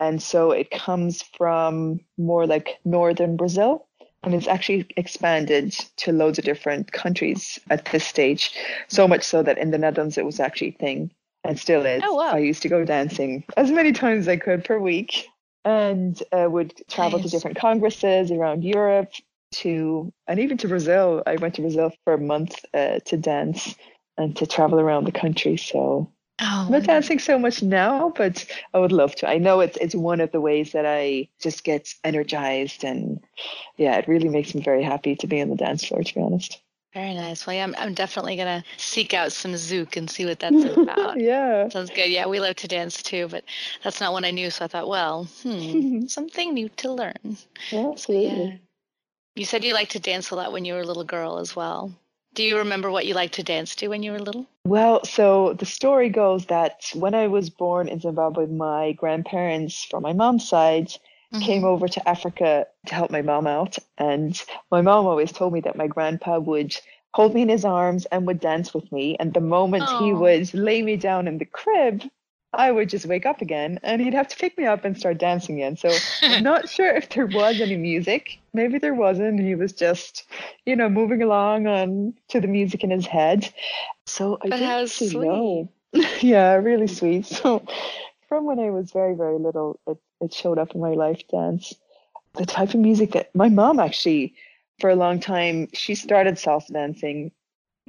[0.00, 3.86] And so it comes from more like northern Brazil.
[4.22, 8.50] And it's actually expanded to loads of different countries at this stage.
[8.88, 11.12] So much so that in the Netherlands it was actually a thing
[11.44, 12.02] and still is.
[12.04, 12.32] Oh, wow.
[12.32, 15.28] I used to go dancing as many times as I could per week
[15.64, 17.30] and uh, would travel nice.
[17.30, 19.12] to different congresses around Europe
[19.52, 21.22] to, and even to Brazil.
[21.24, 23.76] I went to Brazil for a month uh, to dance
[24.18, 25.56] and to travel around the country.
[25.56, 29.28] So Oh, I'm not dancing so much now, but I would love to.
[29.28, 33.20] I know it's it's one of the ways that I just get energized, and
[33.78, 36.02] yeah, it really makes me very happy to be on the dance floor.
[36.02, 36.60] To be honest.
[36.92, 37.46] Very nice.
[37.46, 41.18] Well, yeah, I'm, I'm definitely gonna seek out some zouk and see what that's about.
[41.18, 42.10] yeah, sounds good.
[42.10, 43.44] Yeah, we love to dance too, but
[43.82, 44.50] that's not one I knew.
[44.50, 47.36] So I thought, well, hmm, something new to learn.
[47.70, 48.28] Yeah, absolutely.
[48.28, 48.56] So, yeah.
[49.36, 51.56] You said you liked to dance a lot when you were a little girl as
[51.56, 51.92] well.
[52.36, 54.44] Do you remember what you liked to dance to when you were little?
[54.66, 60.02] Well, so the story goes that when I was born in Zimbabwe, my grandparents from
[60.02, 61.40] my mom's side mm-hmm.
[61.40, 63.78] came over to Africa to help my mom out.
[63.96, 64.38] And
[64.70, 66.76] my mom always told me that my grandpa would
[67.14, 69.16] hold me in his arms and would dance with me.
[69.18, 70.04] And the moment Aww.
[70.04, 72.02] he would lay me down in the crib,
[72.56, 75.18] I would just wake up again and he'd have to pick me up and start
[75.18, 75.76] dancing again.
[75.76, 75.90] So
[76.22, 78.38] I'm not sure if there was any music.
[78.52, 79.40] Maybe there wasn't.
[79.40, 80.24] He was just,
[80.64, 83.52] you know, moving along on to the music in his head.
[84.06, 85.14] So I but sweet.
[85.14, 85.70] know.
[86.20, 87.26] yeah, really sweet.
[87.26, 87.64] So
[88.28, 91.74] from when I was very, very little, it, it showed up in my life dance.
[92.34, 94.34] The type of music that my mom actually,
[94.80, 97.32] for a long time, she started salsa dancing.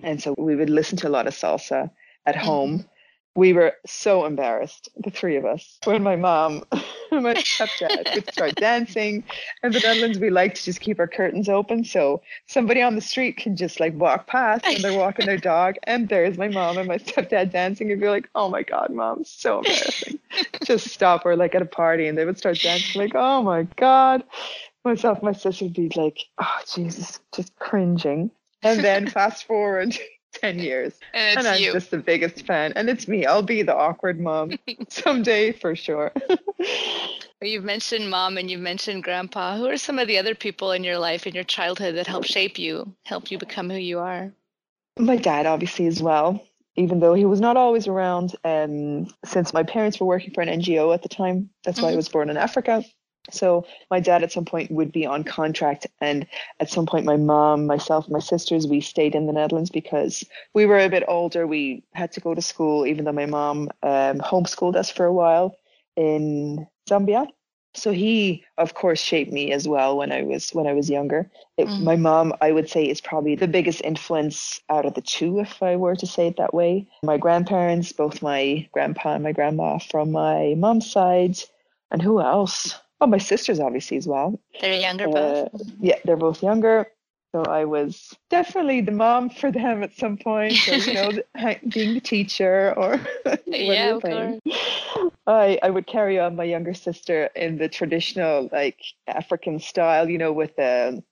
[0.04, 1.90] And so we would listen to a lot of salsa
[2.26, 2.46] at mm-hmm.
[2.46, 2.86] home
[3.38, 6.84] we were so embarrassed, the three of us, when my mom and
[7.24, 9.24] my stepdad would start dancing.
[9.62, 13.02] In the Netherlands, we like to just keep our curtains open so somebody on the
[13.02, 16.80] street can just like walk past and they're walking their dog, and there's my mom
[16.80, 20.18] and my stepdad dancing, and be like, "Oh my god, mom, so embarrassing."
[20.66, 21.24] just stop.
[21.24, 24.24] Or like at a party, and they would start dancing, like, "Oh my god."
[24.84, 28.32] Myself, my sister would be like, "Oh Jesus," just cringing.
[28.64, 29.96] And then fast forward
[30.34, 30.94] 10 years.
[31.14, 31.74] And, and I'm you.
[31.74, 32.74] just the biggest fan.
[32.76, 33.26] And it's me.
[33.26, 34.54] I'll be the awkward mom
[34.90, 36.12] someday for sure.
[37.42, 39.58] You've mentioned mom and you've mentioned grandpa.
[39.58, 42.28] Who are some of the other people in your life, in your childhood, that helped
[42.28, 44.34] shape you, helped you become who you are?
[44.98, 46.44] My dad, obviously, as well.
[46.78, 50.50] Even though he was not always around, um, since my parents were working for an
[50.50, 51.84] NGO at the time, that's mm-hmm.
[51.84, 51.98] why I mm-hmm.
[51.98, 52.84] was born in Africa.
[53.32, 56.26] So my dad at some point would be on contract, and
[56.60, 60.66] at some point my mom, myself, my sisters we stayed in the Netherlands because we
[60.66, 61.46] were a bit older.
[61.46, 65.14] We had to go to school, even though my mom um, homeschooled us for a
[65.14, 65.56] while
[65.96, 67.28] in Zambia.
[67.74, 71.30] So he, of course, shaped me as well when I was when I was younger.
[71.58, 71.84] It, mm.
[71.84, 75.62] My mom, I would say, is probably the biggest influence out of the two, if
[75.62, 76.88] I were to say it that way.
[77.04, 81.38] My grandparents, both my grandpa and my grandma from my mom's side,
[81.92, 82.80] and who else?
[83.00, 84.40] Oh, my sisters obviously as well.
[84.60, 85.62] They're younger uh, both.
[85.80, 86.88] Yeah, they're both younger.
[87.34, 90.54] So I was definitely the mom for them at some point.
[90.54, 91.12] So, you know,
[91.68, 93.00] being the teacher or
[93.46, 94.40] yeah, of course.
[95.28, 100.18] I I would carry on my younger sister in the traditional like African style, you
[100.18, 101.04] know, with a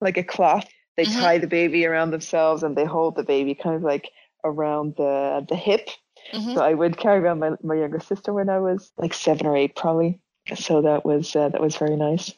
[0.00, 0.68] like a cloth.
[0.96, 1.20] They mm-hmm.
[1.20, 4.10] tie the baby around themselves and they hold the baby kind of like
[4.44, 5.88] around the the hip.
[6.32, 6.54] Mm-hmm.
[6.54, 9.56] So I would carry around my, my younger sister when I was like seven or
[9.56, 10.20] eight, probably
[10.54, 12.32] so that was uh, that was very nice.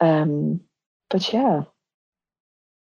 [0.00, 0.60] Um,
[1.10, 1.62] but yeah,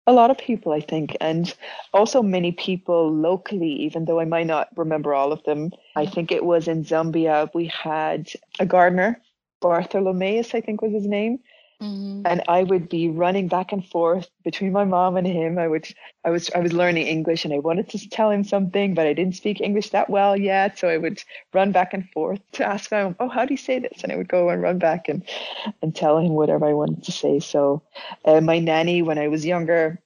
[0.06, 1.54] a lot of people, I think, and
[1.94, 5.70] also many people locally, even though I might not remember all of them.
[5.96, 7.48] I think it was in Zambia.
[7.54, 9.20] We had a gardener,
[9.60, 11.38] Bartholomeus, I think was his name,
[11.80, 12.22] Mm-hmm.
[12.26, 15.58] And I would be running back and forth between my mom and him.
[15.58, 15.88] I would,
[16.24, 19.14] I was, I was learning English, and I wanted to tell him something, but I
[19.14, 20.78] didn't speak English that well yet.
[20.78, 21.22] So I would
[21.54, 24.16] run back and forth to ask him, "Oh, how do you say this?" And I
[24.16, 25.22] would go and run back and
[25.80, 27.40] and tell him whatever I wanted to say.
[27.40, 27.82] So,
[28.26, 29.98] uh, my nanny, when I was younger,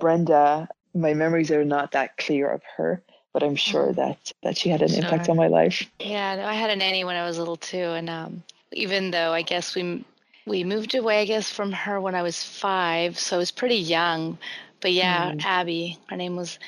[0.00, 4.00] Brenda, my memories are not that clear of her but I'm sure mm-hmm.
[4.00, 4.98] that that she had an sure.
[4.98, 5.88] impact on my life.
[6.00, 9.42] Yeah, I had a nanny when I was little too, and um, even though I
[9.42, 10.04] guess we
[10.46, 13.76] we moved away, I guess, from her when I was five, so I was pretty
[13.76, 14.38] young.
[14.80, 15.44] But yeah, mm.
[15.44, 16.58] Abby, her name was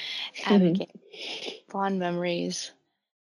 [0.44, 0.88] Abby.
[1.14, 1.70] Mm-hmm.
[1.70, 2.72] Fond memories,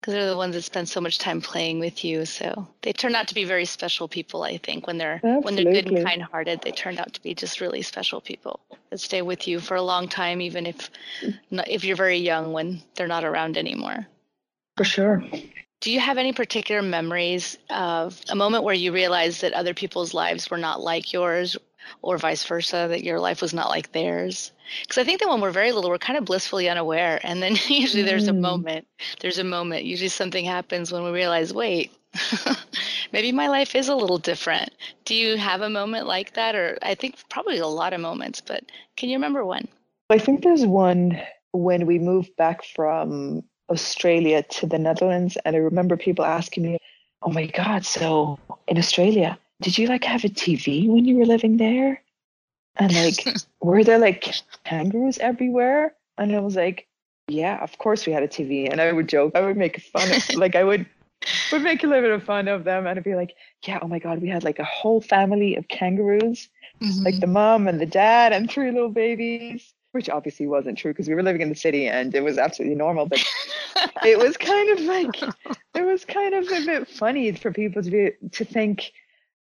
[0.01, 2.25] because they're the ones that spend so much time playing with you.
[2.25, 4.43] So they turn out to be very special people.
[4.43, 5.43] I think when they're Absolutely.
[5.43, 8.99] when they're good and kind-hearted, they turn out to be just really special people that
[8.99, 10.89] stay with you for a long time, even if
[11.51, 14.07] if you're very young when they're not around anymore.
[14.77, 15.23] For sure.
[15.83, 20.13] Do you have any particular memories of a moment where you realized that other people's
[20.13, 21.57] lives were not like yours
[22.01, 24.53] or vice versa, that your life was not like theirs?
[24.81, 27.19] Because I think that when we're very little, we're kind of blissfully unaware.
[27.21, 28.39] And then usually there's a mm.
[28.39, 28.87] moment,
[29.19, 31.91] there's a moment, usually something happens when we realize, wait,
[33.11, 34.69] maybe my life is a little different.
[35.03, 36.55] Do you have a moment like that?
[36.55, 38.63] Or I think probably a lot of moments, but
[38.95, 39.67] can you remember one?
[40.09, 43.43] I think there's one when we moved back from
[43.73, 45.37] Australia to the Netherlands.
[45.43, 46.77] And I remember people asking me,
[47.21, 51.25] oh my God, so in Australia, did you like have a TV when you were
[51.25, 52.01] living there?
[52.77, 53.25] And like,
[53.61, 54.33] were there like
[54.63, 55.93] kangaroos everywhere?
[56.17, 56.87] And I was like,
[57.27, 58.69] yeah, of course we had a TV.
[58.69, 60.85] And I would joke, I would make fun of, like, I would
[61.51, 63.87] would make a little bit of fun of them and I'd be like, yeah, oh
[63.87, 66.49] my God, we had like a whole family of kangaroos,
[66.81, 67.03] mm-hmm.
[67.03, 71.07] like the mom and the dad and three little babies, which obviously wasn't true because
[71.07, 73.05] we were living in the city and it was absolutely normal.
[73.05, 73.23] But
[74.03, 75.21] it was kind of like,
[75.75, 78.91] it was kind of a bit funny for people to be, to think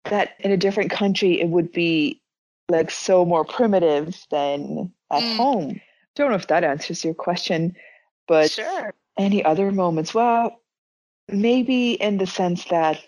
[0.04, 2.20] that in a different country it would be
[2.68, 5.36] like so more primitive than at mm.
[5.36, 5.80] home.
[6.16, 7.74] Don't know if that answers your question,
[8.28, 8.92] but sure.
[9.18, 10.12] any other moments?
[10.12, 10.60] Well,
[11.28, 13.00] maybe in the sense that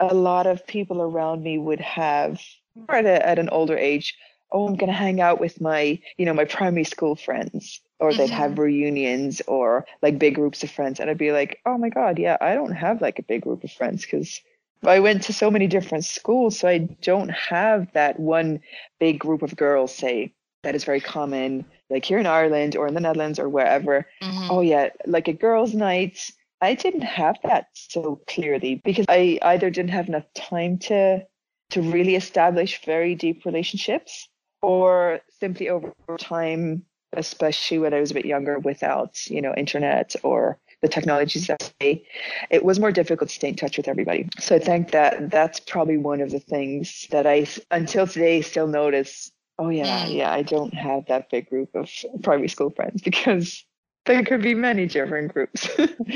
[0.00, 2.40] a lot of people around me would have
[2.88, 4.16] at, a, at an older age
[4.54, 8.10] oh i'm going to hang out with my you know my primary school friends or
[8.10, 8.18] mm-hmm.
[8.18, 8.62] they'd have mm-hmm.
[8.62, 12.38] reunions or like big groups of friends and i'd be like oh my god yeah
[12.40, 14.40] i don't have like a big group of friends because
[14.86, 18.60] i went to so many different schools so i don't have that one
[18.98, 22.94] big group of girls say that is very common like here in ireland or in
[22.94, 24.50] the netherlands or wherever mm-hmm.
[24.50, 29.68] oh yeah like a girls night I didn't have that so clearly because I either
[29.68, 31.26] didn't have enough time to
[31.70, 34.28] to really establish very deep relationships
[34.64, 40.16] or simply over time, especially when I was a bit younger without, you know, internet
[40.22, 42.02] or the technologies that day,
[42.50, 44.26] it was more difficult to stay in touch with everybody.
[44.40, 48.66] So I think that that's probably one of the things that I until today still
[48.66, 49.30] notice.
[49.58, 50.16] Oh yeah, mm.
[50.16, 51.90] yeah, I don't have that big group of
[52.22, 53.64] primary school friends because
[54.06, 55.68] there could be many different groups.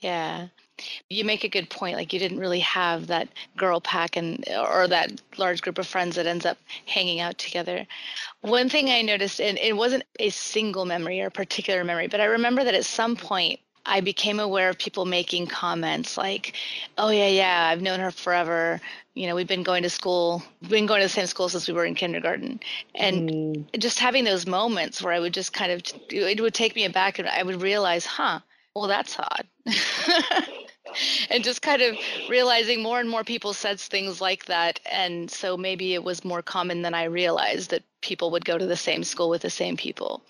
[0.00, 0.48] yeah.
[1.08, 1.96] You make a good point.
[1.96, 6.16] Like you didn't really have that girl pack and or that large group of friends
[6.16, 7.86] that ends up hanging out together.
[8.40, 12.20] One thing I noticed, and it wasn't a single memory or a particular memory, but
[12.20, 16.54] I remember that at some point I became aware of people making comments like,
[16.98, 18.80] "Oh yeah, yeah, I've known her forever.
[19.14, 21.68] You know, we've been going to school, we've been going to the same school since
[21.68, 22.60] we were in kindergarten."
[22.94, 23.78] And mm.
[23.78, 27.18] just having those moments where I would just kind of it would take me aback
[27.18, 28.40] and I would realize, "Huh,
[28.74, 29.46] well that's odd."
[31.30, 31.96] and just kind of
[32.28, 34.80] realizing more and more people said things like that.
[34.90, 38.66] And so maybe it was more common than i realized that people would go to
[38.66, 40.22] the same school with the same people.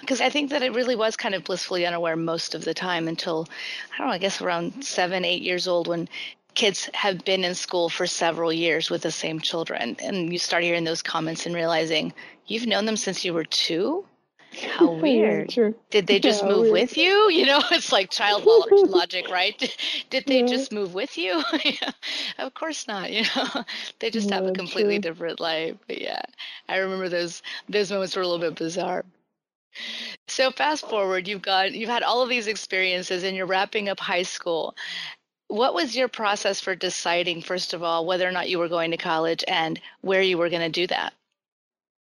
[0.00, 3.08] Because i think that it really was kind of blissfully unaware most of the time
[3.08, 3.48] until
[3.92, 6.08] i don't know i guess around seven eight years old when
[6.54, 9.96] kids have been in school for several years with the same children.
[10.02, 12.12] And you start hearing those comments and realizing
[12.46, 14.04] you've known them since you were two
[14.52, 15.56] how weird.
[15.56, 16.72] Yeah, Did they just yeah, move weird.
[16.72, 17.30] with you?
[17.30, 19.56] You know, it's like child logic, right?
[20.10, 20.46] Did they yeah.
[20.46, 21.42] just move with you?
[22.38, 23.10] of course not.
[23.12, 23.64] You know,
[23.98, 25.10] they just have a completely true.
[25.10, 25.76] different life.
[25.86, 26.22] But yeah,
[26.68, 29.04] I remember those those moments were a little bit bizarre.
[30.26, 34.00] So fast forward, you've got you've had all of these experiences, and you're wrapping up
[34.00, 34.74] high school.
[35.48, 38.92] What was your process for deciding, first of all, whether or not you were going
[38.92, 41.12] to college and where you were going to do that?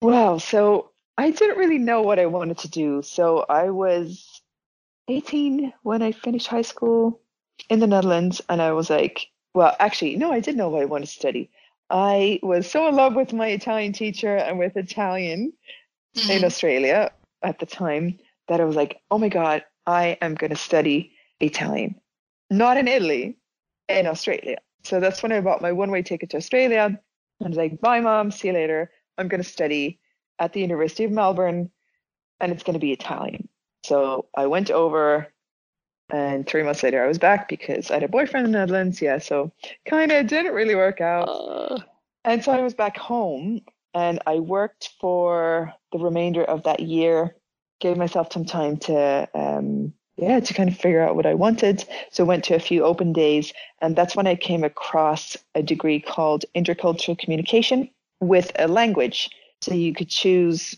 [0.02, 3.02] Well, so I didn't really know what I wanted to do.
[3.02, 4.42] So I was
[5.08, 7.20] 18 when I finished high school
[7.68, 8.40] in the Netherlands.
[8.48, 11.50] And I was like, well, actually, no, I did know what I wanted to study.
[11.90, 15.52] I was so in love with my Italian teacher and with Italian
[16.16, 16.30] mm-hmm.
[16.30, 17.10] in Australia
[17.42, 18.18] at the time
[18.48, 21.96] that I was like, oh my God, I am going to study Italian.
[22.50, 23.36] Not in Italy,
[23.88, 24.58] in Australia.
[24.84, 26.98] So that's when I bought my one way ticket to Australia.
[27.42, 28.90] I was like, bye, mom, see you later.
[29.18, 29.99] I'm going to study
[30.40, 31.70] at the University of Melbourne,
[32.40, 33.48] and it's going to be Italian.
[33.84, 35.28] So I went over,
[36.10, 39.00] and three months later I was back because I had a boyfriend in the Netherlands.
[39.00, 39.52] Yeah, so
[39.84, 41.28] kind of didn't really work out.
[41.28, 41.78] Uh.
[42.24, 43.60] And so I was back home,
[43.94, 47.36] and I worked for the remainder of that year.
[47.80, 51.84] Gave myself some time to, um, yeah, to kind of figure out what I wanted.
[52.10, 55.98] So went to a few open days, and that's when I came across a degree
[56.00, 57.88] called intercultural communication
[58.20, 59.30] with a language.
[59.62, 60.74] So you could choose,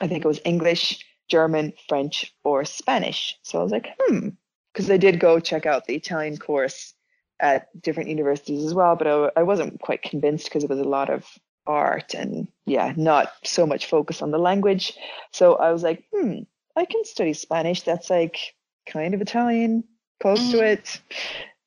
[0.00, 3.36] I think it was English, German, French, or Spanish.
[3.42, 4.30] So I was like, hmm,
[4.72, 6.94] because I did go check out the Italian course
[7.40, 10.84] at different universities as well, but I, I wasn't quite convinced because it was a
[10.84, 11.26] lot of
[11.66, 14.92] art and yeah, not so much focus on the language.
[15.32, 16.40] So I was like, hmm,
[16.76, 17.82] I can study Spanish.
[17.82, 18.38] That's like
[18.86, 19.84] kind of Italian,
[20.20, 20.52] close mm.
[20.52, 21.00] to it.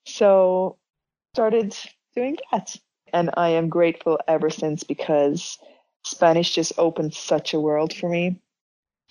[0.05, 0.77] So
[1.33, 1.75] started
[2.15, 2.75] doing that.
[3.11, 5.57] And I am grateful ever since because
[6.09, 8.41] Spanish just opened such a world for me.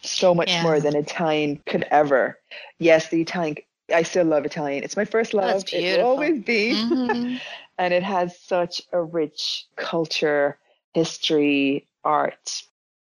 [0.03, 0.63] So much yeah.
[0.63, 2.39] more than Italian could ever.
[2.79, 3.57] Yes, the Italian,
[3.93, 4.85] I still love Italian.
[4.85, 5.65] It's my first love.
[5.73, 6.73] It will always be.
[6.75, 7.37] Mm-hmm.
[7.79, 10.59] and it has such a rich culture,
[10.95, 12.63] history, art,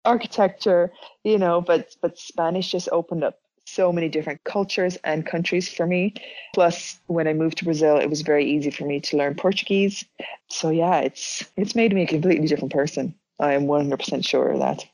[0.05, 0.91] architecture,
[1.23, 5.85] you know, but but Spanish just opened up so many different cultures and countries for
[5.85, 6.15] me.
[6.55, 10.05] Plus, when I moved to Brazil, it was very easy for me to learn Portuguese.
[10.47, 14.59] So yeah, it's it's made me a completely different person I am 100% sure of
[14.59, 14.85] that.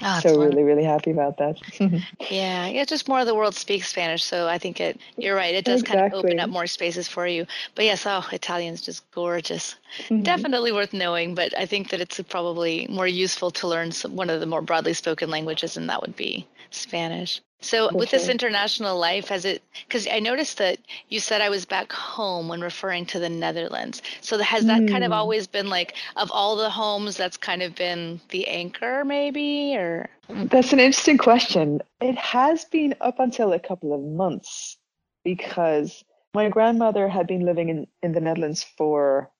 [0.00, 1.56] Oh, so really, really happy about that.
[2.30, 5.00] yeah, yeah, just more of the world speaks Spanish, so I think it.
[5.16, 5.54] You're right.
[5.54, 6.00] It does exactly.
[6.00, 7.46] kind of open up more spaces for you.
[7.74, 9.74] But yes, oh, Italian's just gorgeous.
[10.04, 10.22] Mm-hmm.
[10.22, 11.34] Definitely worth knowing.
[11.34, 14.62] But I think that it's probably more useful to learn some, one of the more
[14.62, 17.40] broadly spoken languages, and that would be Spanish.
[17.60, 19.64] So, with this international life, has it?
[19.86, 24.00] Because I noticed that you said I was back home when referring to the Netherlands.
[24.20, 24.88] So, has that mm.
[24.88, 25.14] kind of hmm.
[25.14, 29.74] always been like, of all the homes, that's kind of been the anchor, maybe?
[29.76, 31.80] Or that's an interesting question.
[32.00, 34.76] It has been up until a couple of months
[35.24, 36.04] because
[36.34, 39.32] my grandmother had been living in, in the Netherlands for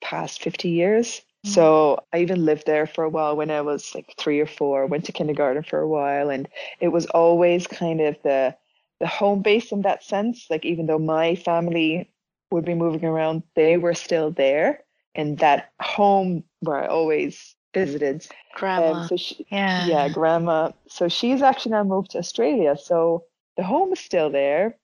[0.00, 1.20] past 50 years.
[1.46, 1.50] Mm.
[1.50, 4.86] So I even lived there for a while when I was like three or four,
[4.86, 6.48] went to kindergarten for a while, and
[6.80, 8.54] it was always kind of the
[9.00, 10.46] the home base in that sense.
[10.50, 12.10] Like even though my family
[12.50, 14.84] would be moving around, they were still there,
[15.14, 18.26] and that home where I always visited.
[18.54, 19.02] Grandma.
[19.02, 19.86] Um, so she, yeah.
[19.86, 20.72] Yeah, grandma.
[20.88, 22.76] So she's actually now moved to Australia.
[22.76, 23.24] So
[23.56, 24.76] the home is still there,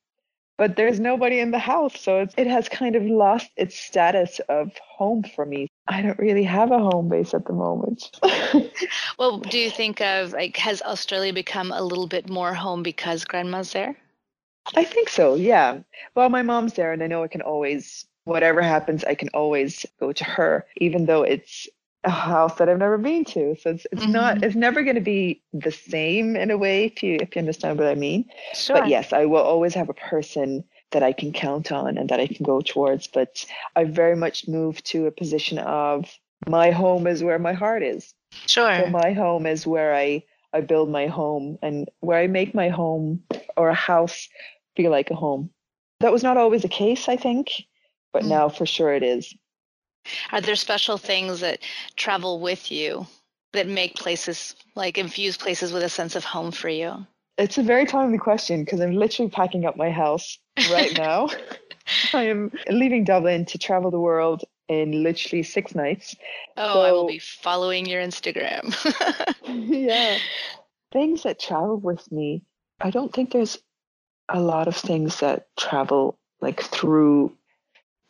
[0.57, 2.01] but there's nobody in the house.
[2.01, 5.69] So it has kind of lost its status of home for me.
[5.87, 8.11] I don't really have a home base at the moment.
[9.19, 13.25] well, do you think of like has Australia become a little bit more home because
[13.25, 13.97] grandma's there?
[14.75, 15.79] I think so, yeah.
[16.15, 19.87] Well, my mom's there and I know I can always whatever happens, I can always
[20.01, 21.69] go to her, even though it's
[22.05, 23.57] a house that I've never been to.
[23.61, 24.12] So it's it's mm-hmm.
[24.12, 27.40] not it's never going to be the same in a way if you if you
[27.40, 28.26] understand what I mean.
[28.55, 28.78] Sure.
[28.78, 32.20] But yes, I will always have a person that I can count on and that
[32.20, 33.07] I can go towards.
[33.07, 33.44] But
[33.74, 36.11] I very much moved to a position of
[36.47, 38.14] my home is where my heart is.
[38.47, 38.78] Sure.
[38.78, 42.68] So my home is where I, I build my home and where I make my
[42.68, 43.22] home
[43.57, 44.28] or a house
[44.76, 45.51] feel like a home.
[46.01, 47.51] That was not always the case, I think,
[48.12, 48.28] but mm.
[48.28, 49.34] now for sure it is.
[50.33, 51.61] Are there special things that
[51.97, 53.07] travel with you
[53.53, 57.07] that make places like infuse places with a sense of home for you?
[57.39, 60.39] It's a very timely question because I'm literally packing up my house
[60.71, 61.29] right now.
[62.13, 66.17] I am leaving Dublin to travel the world in literally six nights.
[66.57, 68.75] Oh, so, I will be following your Instagram.
[69.47, 70.19] yeah.
[70.93, 72.43] Things that travel with me,
[72.81, 73.59] I don't think there's
[74.29, 77.33] a lot of things that travel like through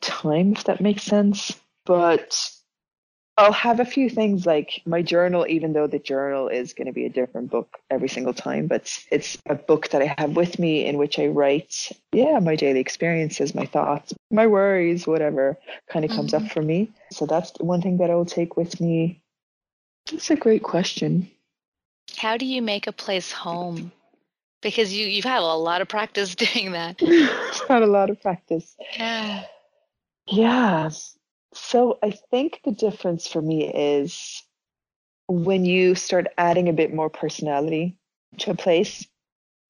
[0.00, 1.58] time, if that makes sense.
[1.86, 2.50] But
[3.38, 6.92] I'll have a few things like my journal, even though the journal is going to
[6.92, 10.58] be a different book every single time, but it's a book that I have with
[10.58, 15.58] me in which I write, yeah, my daily experiences, my thoughts, my worries, whatever
[15.90, 16.46] kind of comes mm-hmm.
[16.46, 16.90] up for me.
[17.10, 19.20] So that's one thing that I will take with me.
[20.10, 21.30] That's a great question.
[22.16, 23.92] How do you make a place home?
[24.62, 26.96] Because you, you've had a lot of practice doing that.
[27.00, 28.74] It's had a lot of practice.
[28.96, 29.44] Yeah.
[30.26, 30.88] Yeah.
[31.56, 34.42] So I think the difference for me is
[35.26, 37.96] when you start adding a bit more personality
[38.38, 39.06] to a place.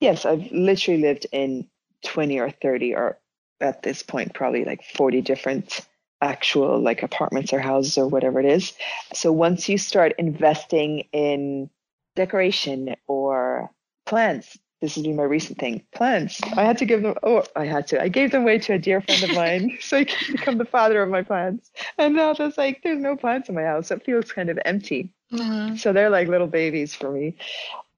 [0.00, 1.68] Yes, I've literally lived in
[2.04, 3.18] 20 or 30 or
[3.60, 5.80] at this point probably like 40 different
[6.20, 8.72] actual like apartments or houses or whatever it is.
[9.14, 11.70] So once you start investing in
[12.16, 13.70] decoration or
[14.04, 15.82] plants, this has been my recent thing.
[15.94, 16.40] Plants.
[16.54, 17.14] I had to give them.
[17.22, 18.02] Oh, I had to.
[18.02, 20.66] I gave them away to a dear friend of mine, so he can become the
[20.66, 21.70] father of my plants.
[21.96, 23.90] And now there's like there's no plants in my house.
[23.90, 25.12] It feels kind of empty.
[25.32, 25.76] Mm-hmm.
[25.76, 27.36] So they're like little babies for me.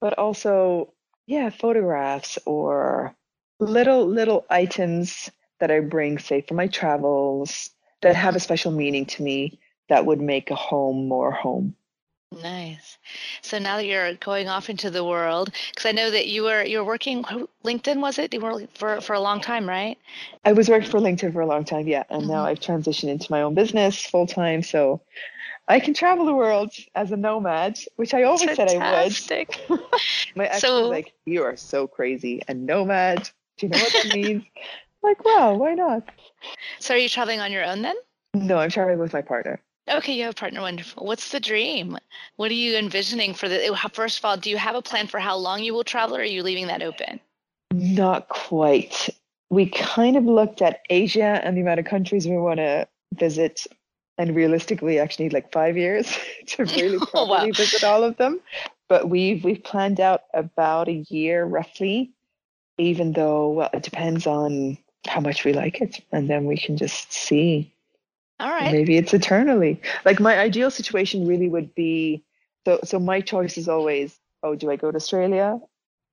[0.01, 0.93] But also,
[1.27, 3.15] yeah, photographs or
[3.59, 7.71] little little items that I bring, say, for my travels
[8.03, 9.59] that have a special meaning to me
[9.89, 11.75] that would make a home more home.
[12.31, 12.99] Nice.
[13.41, 16.63] So now that you're going off into the world, because I know that you were
[16.63, 17.25] you were working
[17.65, 18.35] LinkedIn, was it?
[18.35, 19.97] You were for for a long time, right?
[20.45, 22.33] I was working for LinkedIn for a long time, yeah, and mm-hmm.
[22.33, 25.01] now I've transitioned into my own business full time, so
[25.69, 29.55] I can travel the world as a nomad, which I always Fantastic.
[29.55, 29.81] said I would.
[30.37, 33.29] my ex so, was like, "You are so crazy, a nomad.
[33.57, 34.45] Do you know what that means?"
[35.03, 36.07] like, well, why not?
[36.79, 37.97] So, are you traveling on your own then?
[38.35, 39.63] No, I'm traveling with my partner.
[39.91, 40.61] Okay, you have a partner.
[40.61, 41.07] Wonderful.
[41.07, 41.97] What's the dream?
[42.37, 43.67] What are you envisioning for the?
[43.69, 46.17] Oh, first of all, do you have a plan for how long you will travel,
[46.17, 47.21] or are you leaving that open?
[47.73, 49.09] Not quite.
[49.51, 53.67] We kind of looked at Asia and the amount of countries we want to visit,
[54.19, 56.17] and realistically, actually need like five years
[56.49, 57.53] to really probably oh, wow.
[57.53, 58.41] visit all of them.
[58.89, 62.13] But we've we've planned out about a year roughly.
[62.81, 66.77] Even though, well, it depends on how much we like it, and then we can
[66.77, 67.75] just see
[68.41, 68.73] all right.
[68.73, 69.81] Maybe it's eternally.
[70.05, 72.23] Like my ideal situation really would be
[72.65, 75.59] so so my choice is always, oh, do I go to Australia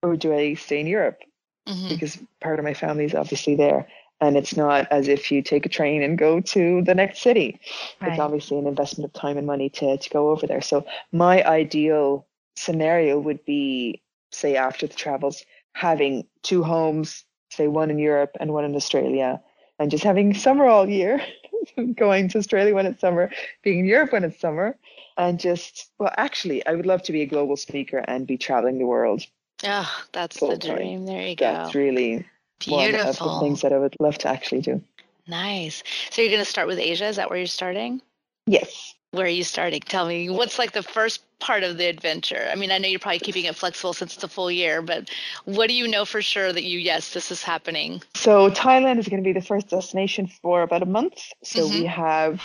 [0.01, 1.19] or do I stay in Europe?
[1.67, 1.89] Mm-hmm.
[1.89, 3.87] Because part of my family is obviously there.
[4.21, 7.59] and it's not as if you take a train and go to the next city.
[8.01, 8.11] Right.
[8.11, 10.61] It's obviously an investment of time and money to to go over there.
[10.61, 14.01] So my ideal scenario would be,
[14.31, 19.41] say, after the travels, having two homes, say one in Europe and one in Australia,
[19.79, 21.21] and just having summer all year,
[21.95, 23.31] going to Australia when it's summer,
[23.63, 24.77] being in Europe when it's summer,
[25.17, 28.77] and just well, actually, I would love to be a global speaker and be traveling
[28.77, 29.23] the world.
[29.63, 31.05] Oh, that's the dream.
[31.05, 31.45] There you go.
[31.45, 32.25] That's really
[32.59, 32.77] Beautiful.
[32.77, 34.81] one of the things that I would love to actually do.
[35.27, 35.83] Nice.
[36.11, 37.07] So you're going to start with Asia?
[37.07, 38.01] Is that where you're starting?
[38.47, 38.93] Yes.
[39.15, 39.79] Where are you starting?
[39.81, 42.47] Tell me what's like the first part of the adventure?
[42.51, 45.09] I mean, I know you're probably keeping it flexible since it's a full year, but
[45.45, 48.01] what do you know for sure that you, yes, this is happening?
[48.15, 51.21] So Thailand is going to be the first destination for about a month.
[51.43, 51.79] So Mm-hmm.
[51.79, 52.41] we have,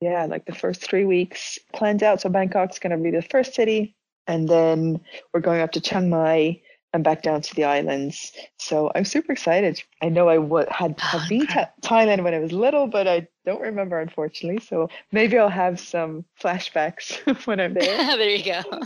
[0.00, 2.20] yeah, like the first three weeks planned out.
[2.20, 3.94] So Bangkok's going to be the first city,
[4.26, 5.00] and then
[5.32, 6.62] we're going up to Chiang Mai
[6.94, 8.32] and back down to the islands.
[8.58, 9.82] So I'm super excited.
[10.00, 13.26] I know I w- had have been to Thailand when I was little, but I
[13.44, 14.64] don't remember unfortunately.
[14.64, 17.16] So maybe I'll have some flashbacks
[17.46, 18.16] when I'm there.
[18.16, 18.80] there you go.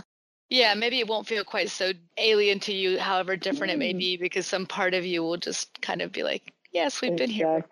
[0.49, 3.99] Yeah, maybe it won't feel quite so alien to you, however different it may Mm.
[3.99, 7.29] be, because some part of you will just kind of be like, yes, we've been
[7.29, 7.63] here.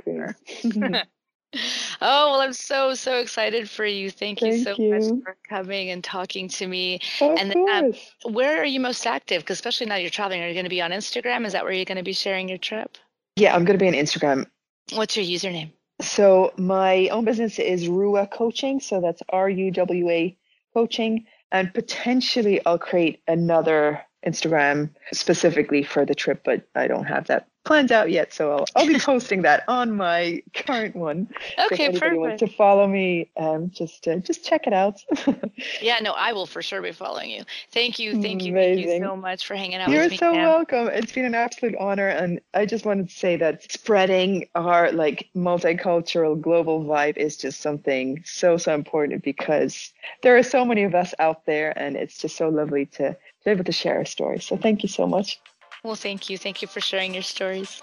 [1.54, 1.60] exactly.
[1.62, 4.12] before." Oh, well, I'm so, so excited for you.
[4.12, 7.00] Thank, you so Thank much for coming and talking to me.
[7.22, 8.16] of And um, course.
[8.24, 9.42] Where are you most active?
[9.42, 11.46] Because especially now you're traveling, are you going to be on Instagram?
[11.46, 12.98] Is that where you're going to be sharing your trip?
[13.38, 14.46] yeah, I'm going to be on Instagram.
[14.94, 15.72] What's your username?
[16.02, 18.80] So my own business is Ruwa Coaching.
[18.80, 20.38] So that's R U W A
[20.74, 27.28] Coaching, and potentially I'll create another Instagram specifically for the trip, but I don't have
[27.28, 28.34] that planned out yet.
[28.34, 31.28] So I'll, I'll be posting that on my current one.
[31.58, 35.04] So if Okay, anybody wants to follow me, um, just uh, just check it out.
[35.82, 37.44] Yeah, no, I will for sure be following you.
[37.72, 40.04] Thank you, thank you, thank you so much for hanging out with me.
[40.04, 40.88] You're so welcome.
[40.88, 45.30] It's been an absolute honor, and I just wanted to say that spreading our like
[45.36, 50.96] multicultural global vibe is just something so so important because there are so many of
[50.96, 54.40] us out there, and it's just so lovely to be able to share a story.
[54.40, 55.40] So thank you so much.
[55.84, 56.38] Well, thank you.
[56.38, 57.82] Thank you for sharing your stories.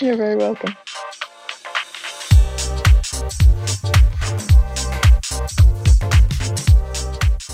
[0.00, 0.76] You're very welcome.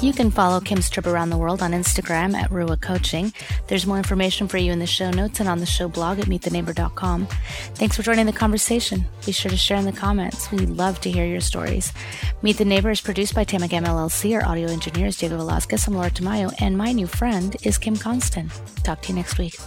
[0.01, 3.35] You can follow Kim's trip around the world on Instagram at Ruwa Coaching.
[3.67, 6.25] There's more information for you in the show notes and on the show blog at
[6.25, 7.27] meettheneighbor.com.
[7.75, 9.05] Thanks for joining the conversation.
[9.27, 10.51] Be sure to share in the comments.
[10.51, 11.93] We love to hear your stories.
[12.41, 14.35] Meet the Neighbor is produced by Tamagam LLC.
[14.35, 15.87] Our audio engineer is Diego Velasquez.
[15.87, 18.51] I'm Laura Tamayo, and my new friend is Kim Constant.
[18.83, 19.59] Talk to you next week.